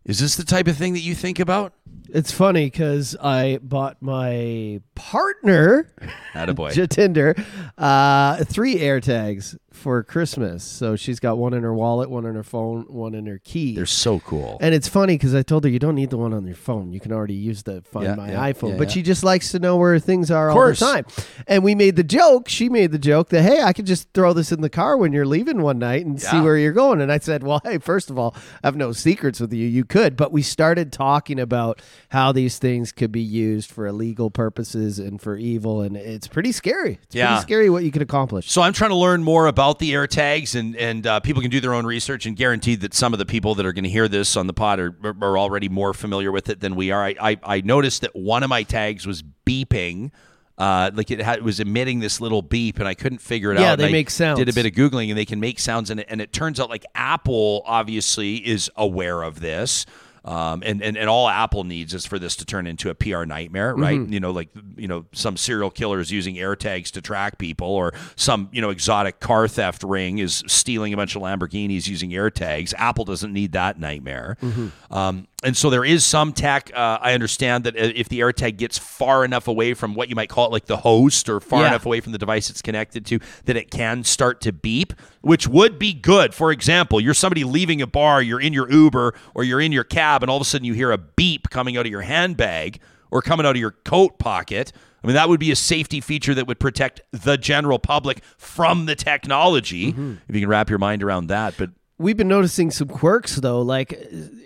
[0.05, 1.73] Is this the type of thing that you think about?
[2.15, 5.91] It's funny because I bought my partner,
[6.35, 6.73] Attaboy.
[6.75, 7.43] Jatinder,
[7.79, 10.63] uh, three AirTags for Christmas.
[10.63, 13.75] So she's got one in her wallet, one in her phone, one in her key.
[13.75, 14.59] They're so cool.
[14.61, 16.93] And it's funny because I told her you don't need the one on your phone.
[16.93, 18.73] You can already use the Find Yeah, My yeah, iPhone.
[18.73, 18.95] yeah, but yeah.
[18.95, 20.79] she just likes to know where things are all the course.
[20.81, 21.07] time.
[21.47, 22.49] And we made the joke.
[22.51, 25.15] She made the joke that hey, I could just throw this in the car when
[25.15, 26.43] you're leaving one night and see Yeah.
[26.43, 27.01] where you're going.
[27.01, 29.67] And I said, well, hey, first of all, I have no secrets with you.
[29.67, 31.81] You could, but we started talking about
[32.11, 36.53] how these things could be used for illegal purposes and for evil, and it's pretty
[36.53, 36.99] scary.
[37.05, 37.29] It's Yeah.
[37.29, 38.51] pretty scary what you could accomplish.
[38.51, 41.61] So I'm trying to learn more about the AirTags, and and uh, people can do
[41.61, 42.27] their own research.
[42.27, 44.53] And guaranteed that some of the people that are going to hear this on the
[44.55, 47.05] pod are, are already more familiar with it than we are.
[47.05, 50.11] I I, I noticed that one of my tags was beeping.
[50.59, 53.59] Uh, like it, had, it was emitting this little beep, and I couldn't figure it
[53.59, 53.79] Yeah, out.
[53.79, 54.39] they I make sounds.
[54.39, 56.61] Did a bit of googling, and they can make sounds, and it, and it turns
[56.61, 59.87] out like Apple obviously is aware of this.
[60.25, 63.25] Um, and, and, and all Apple needs is for this to turn into a PR
[63.25, 63.99] nightmare, right?
[63.99, 64.13] Mm-hmm.
[64.13, 67.93] You know, like you know, some serial killer is using AirTags to track people, or
[68.15, 72.73] some you know exotic car theft ring is stealing a bunch of Lamborghinis using AirTags.
[72.77, 74.37] Apple doesn't need that nightmare.
[74.41, 74.95] Mm-hmm.
[74.95, 76.71] Um, and so there is some tech.
[76.75, 80.29] Uh, I understand that if the AirTag gets far enough away from what you might
[80.29, 81.69] call it, like the host, or far Yeah.
[81.69, 85.49] enough away from the device it's connected to, that it can start to beep, which
[85.49, 86.35] would be good.
[86.35, 89.85] For example, you're somebody leaving a bar, you're in your Uber or you're in your
[89.85, 92.79] cab, and all of a sudden you hear a beep coming out of your handbag
[93.11, 94.73] or coming out of your coat pocket.
[95.03, 98.87] I mean, that would be a safety feature that would protect the general public from
[98.87, 99.89] the technology.
[99.89, 103.63] If you can wrap your mind around that, but We've been noticing some quirks though.
[103.63, 103.93] Like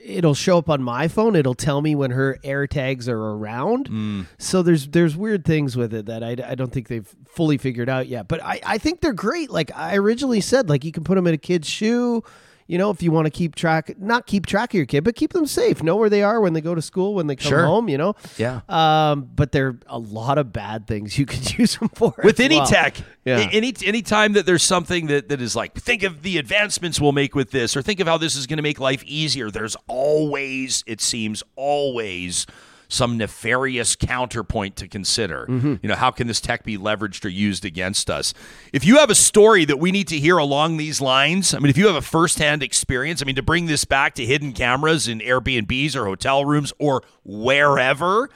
[0.05, 1.37] it'll show up on my phone.
[1.37, 3.89] It'll tell me when her AirTags are around.
[3.89, 4.27] Mm.
[4.39, 7.89] So there's there's weird things with it that I, I don't think they've fully figured
[7.89, 8.29] out yet.
[8.29, 9.51] But I, I think they're great.
[9.51, 12.23] Like I originally said, like you can put them in a kid's shoe.
[12.69, 15.15] You know, if you want to keep track, not keep track of your kid, but
[15.15, 15.83] keep them safe.
[15.83, 17.65] Know where they are when they go to school, when they come Sure.
[17.67, 17.89] home.
[17.89, 18.15] You know.
[18.37, 18.61] Yeah.
[18.69, 22.15] Um, but there are a lot of bad things you could use them for.
[22.25, 22.67] with any well.
[22.67, 23.49] tech Yeah.
[23.53, 27.13] any any time that there's something that, that is like think of the advancements we'll
[27.13, 29.77] make with this or think of how this is going to make life easier there's
[29.89, 32.47] always it seems always
[32.89, 35.47] some nefarious counterpoint to consider
[35.83, 38.33] you know how can this tech be leveraged or used against us
[38.73, 41.71] if you have a story that we need to hear along these lines i mean
[41.71, 45.09] if you have a firsthand experience i mean to bring this back to hidden cameras
[45.09, 48.31] in airbnbs or hotel rooms or wherever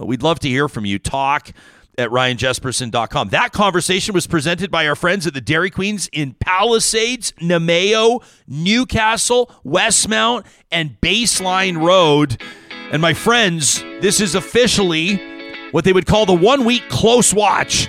[0.00, 1.52] uh, we'd love to hear from you talk
[1.98, 3.30] at ryanjespersen.com.
[3.30, 9.50] That conversation was presented by our friends at the Dairy Queens in Palisades, Namao, Newcastle,
[9.64, 12.40] Westmount, and Baseline Road.
[12.92, 15.20] And my friends, this is officially
[15.72, 17.88] what they would call the one week close watch.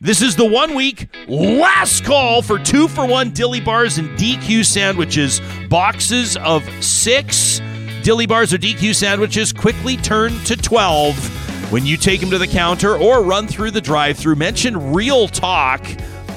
[0.00, 4.64] This is the one week last call for two for one dilly bars and DQ
[4.64, 5.42] sandwiches.
[5.68, 7.60] Boxes of six
[8.02, 12.46] dilly bars or DQ sandwiches quickly turn to 12 when you take them to the
[12.46, 14.36] counter or run through the drive through.
[14.36, 15.86] Mention Real Talk.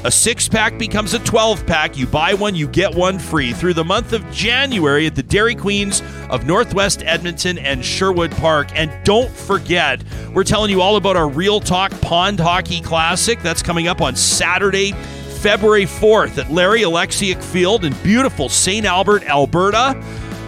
[0.06, 1.97] A six pack becomes a 12 pack.
[1.97, 5.56] You buy one, you get one free through the month of January at the Dairy
[5.56, 8.68] Queens of Northwest Edmonton and Sherwood Park.
[8.76, 13.41] And don't forget, we're telling you all about our Real Talk Pond Hockey Classic.
[13.41, 14.91] That's coming up on Saturday,
[15.39, 18.86] February 4th at Larry Olexiuk Field in beautiful St.
[18.86, 19.93] Albert, Alberta.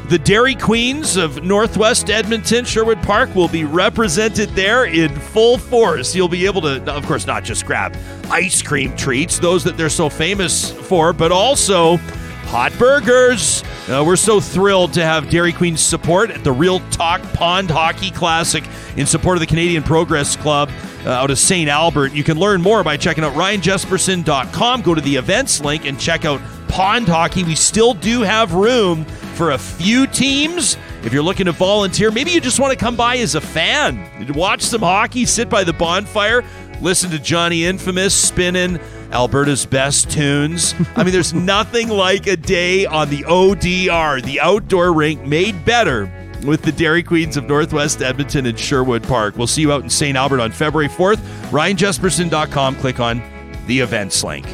[0.07, 6.13] The Dairy Queens of Northwest Edmonton, Sherwood Park, will be represented there in full force.
[6.15, 7.95] You'll be able to, of course, not just grab
[8.29, 11.97] ice cream treats, those that they're so famous for, but also
[12.45, 17.21] hot burgers, Uh, we're so thrilled to have Dairy Queen's support at the Real Talk
[17.33, 18.63] Pond Hockey Classic
[18.97, 20.71] in support of the Canadian Progress Club
[21.05, 21.69] uh, out of St.
[21.69, 22.11] Albert.
[22.13, 24.81] You can learn more by checking out ryanjespersen.com.
[24.81, 27.43] Go to the events link and check out Pond Hockey.
[27.43, 30.77] We still do have room for a few teams.
[31.03, 34.09] If you're looking to volunteer, maybe you just want to come by as a fan,
[34.33, 36.43] watch some hockey, sit by the bonfire,
[36.81, 38.79] listen to Johnny Infamous spinning
[39.11, 40.73] Alberta's best tunes.
[40.95, 46.11] I mean, there's nothing like a day on the ODR, the outdoor rink made better
[46.45, 49.37] with the Dairy Queens of Northwest Edmonton and Sherwood Park.
[49.37, 50.17] We'll see you out in St.
[50.17, 51.17] Albert on February 4th.
[51.49, 52.75] RyanJespersen.com.
[52.77, 53.21] Click on
[53.67, 54.45] the events link.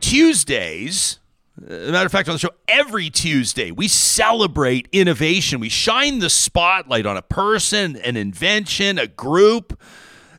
[0.00, 1.19] Tuesdays,
[1.68, 5.60] as a matter of fact, on the show, every Tuesday, we celebrate innovation.
[5.60, 9.80] We shine the spotlight on a person, an invention, a group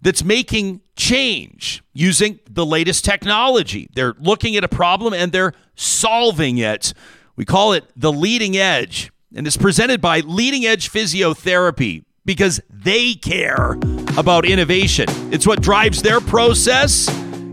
[0.01, 3.87] that's making change using the latest technology.
[3.93, 6.93] They're looking at a problem and they're solving it.
[7.35, 13.13] We call it the leading edge, and it's presented by Leading Edge Physiotherapy because they
[13.13, 13.77] care
[14.17, 15.05] about innovation.
[15.31, 17.07] It's what drives their process,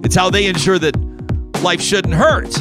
[0.04, 0.96] it's how they ensure that
[1.62, 2.54] life shouldn't hurt.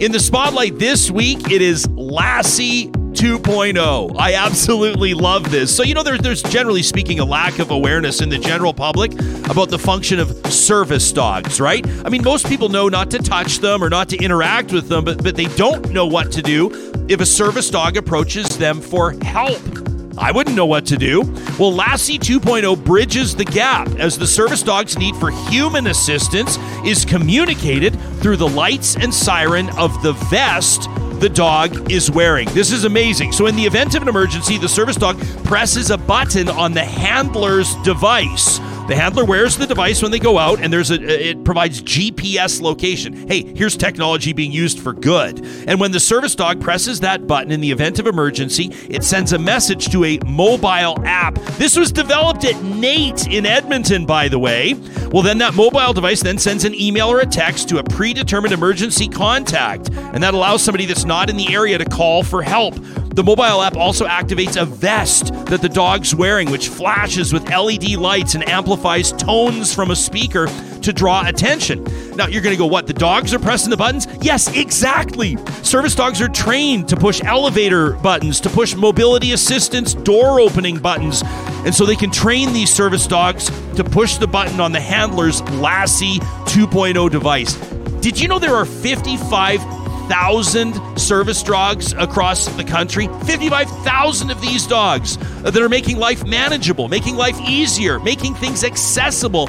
[0.00, 4.14] In the spotlight this week, it is Lassie 2.0.
[4.16, 5.74] I absolutely love this.
[5.76, 9.12] So, you know, there, there's generally speaking a lack of awareness in the general public
[9.50, 11.84] about the function of service dogs, right?
[12.04, 15.04] I mean, most people know not to touch them or not to interact with them,
[15.04, 16.70] but, but they don't know what to do
[17.08, 19.87] if a service dog approaches them for help.
[20.16, 21.22] I wouldn't know what to do.
[21.58, 27.04] Well, Lassie 2.0 bridges the gap as the service dog's need for human assistance is
[27.04, 30.88] communicated through the lights and siren of the vest
[31.20, 32.48] the dog is wearing.
[32.50, 33.32] This is amazing.
[33.32, 36.84] So, in the event of an emergency, the service dog presses a button on the
[36.84, 38.60] handler's device.
[38.88, 42.62] The handler wears the device when they go out, and there's a it provides GPS
[42.62, 43.28] location.
[43.28, 45.44] Hey, here's technology being used for good.
[45.66, 49.34] And when the service dog presses that button in the event of emergency, it sends
[49.34, 51.34] a message to a mobile app.
[51.58, 54.72] This was developed at NAIT in Edmonton, by the way.
[55.12, 58.54] Well, then that mobile device then sends an email or a text to a predetermined
[58.54, 62.74] emergency contact, and that allows somebody that's not in the area to call for help.
[63.18, 67.96] The mobile app also activates a vest that the dog's wearing, which flashes with LED
[67.96, 70.46] lights and amplifies tones from a speaker
[70.82, 71.82] to draw attention.
[72.14, 72.86] Now, you're going to go, what?
[72.86, 74.06] The dogs are pressing the buttons?
[74.20, 75.36] Yes, exactly.
[75.64, 81.24] Service dogs are trained to push elevator buttons, to push mobility assistance door opening buttons.
[81.64, 85.42] And so they can train these service dogs to push the button on the handler's
[85.54, 87.56] Lassie 2.0 device.
[88.00, 89.77] Did you know there are 55
[90.08, 93.08] 55,000 service dogs across the country.
[93.26, 99.48] 55,000 of these dogs that are making life manageable, making life easier, making things accessible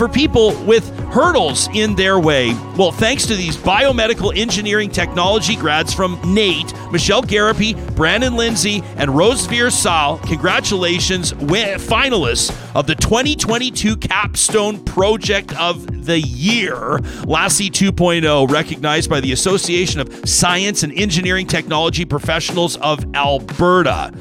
[0.00, 2.54] for people with hurdles in their way.
[2.78, 9.14] Well, thanks to these biomedical engineering technology grads from NAIT, Michelle Garapi, Brandon Lindsay, and
[9.14, 19.10] Rose Sal, congratulations, finalists of the 2022 Capstone Project of the Year, Lassie 2.0, recognized
[19.10, 24.14] by the Association of Science and Engineering Technology Professionals of Alberta.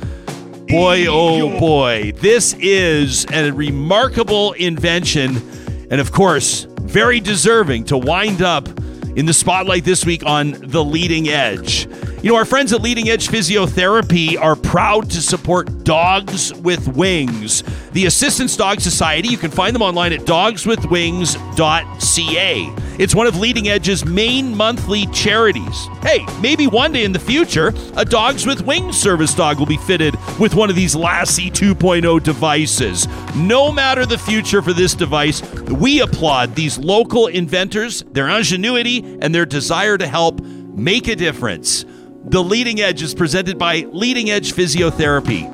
[0.68, 5.42] Boy, oh boy, this is a remarkable invention
[5.90, 8.68] and of course, very deserving to wind up
[9.16, 11.88] in the spotlight this week on The Leading Edge.
[12.22, 17.64] You know, our friends at Leading Edge Physiotherapy are proud to support Dogs with Wings,
[17.94, 19.30] the Assistance Dog Society.
[19.30, 22.76] You can find them online at dogswithwings.ca.
[23.00, 25.88] It's one of Leading Edge's main monthly charities.
[26.02, 29.78] Hey, maybe one day in the future, a Dogs with Wings service dog will be
[29.78, 33.08] fitted with one of these Lassie 2.0 devices.
[33.34, 39.34] No matter the future for this device, we applaud these local inventors, their ingenuity, and
[39.34, 41.86] their desire to help make a difference.
[42.30, 45.50] The Leading Edge is presented by Leading Edge Physiotherapy.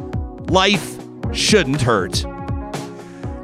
[0.51, 0.99] Life
[1.34, 2.26] shouldn't hurt.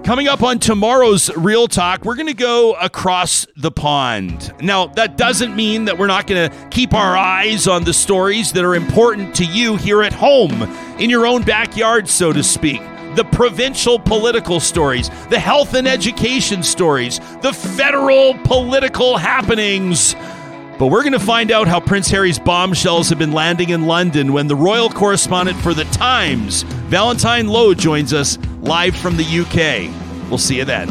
[0.03, 4.53] Coming up on tomorrow's Real Talk, we're going to go across the pond.
[4.61, 8.51] Now, that doesn't mean that we're not going to keep our eyes on the stories
[8.51, 10.63] that are important to you here at home,
[10.99, 12.81] in your own backyard, so to speak.
[13.15, 20.17] The provincial political stories, the health and education stories, the federal political happenings.
[20.81, 24.33] But we're going to find out how Prince Harry's bombshells have been landing in London
[24.33, 29.93] when the royal correspondent for The Times, Valentine Low, joins us live from the UK.
[30.27, 30.89] We'll see you then.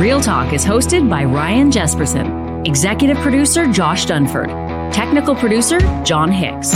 [0.00, 4.48] Real Talk is hosted by Ryan Jespersen, executive producer Josh Dunford,
[4.92, 6.72] technical producer John Hicks,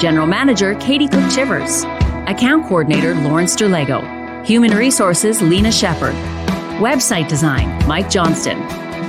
[0.00, 1.84] general manager Katie Cook Chivers
[2.28, 4.44] Account Coordinator Lawrence Derlego.
[4.44, 6.14] Human Resources Lena Shepard.
[6.78, 8.58] Website Design Mike Johnston.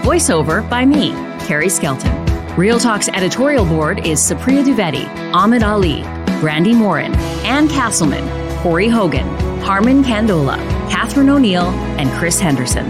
[0.03, 1.11] Voiceover by me,
[1.45, 2.15] Carrie Skelton.
[2.55, 6.03] Real Talk's editorial board is Supriya Dwivedi, Ahmed Ali,
[6.39, 7.13] Brandi Morin,
[7.43, 8.25] Ann Castleman,
[8.59, 9.27] Corey Hogan,
[9.59, 10.55] Harmon Candola,
[10.89, 11.67] Catherine O'Neill,
[11.99, 12.89] and Chris Henderson.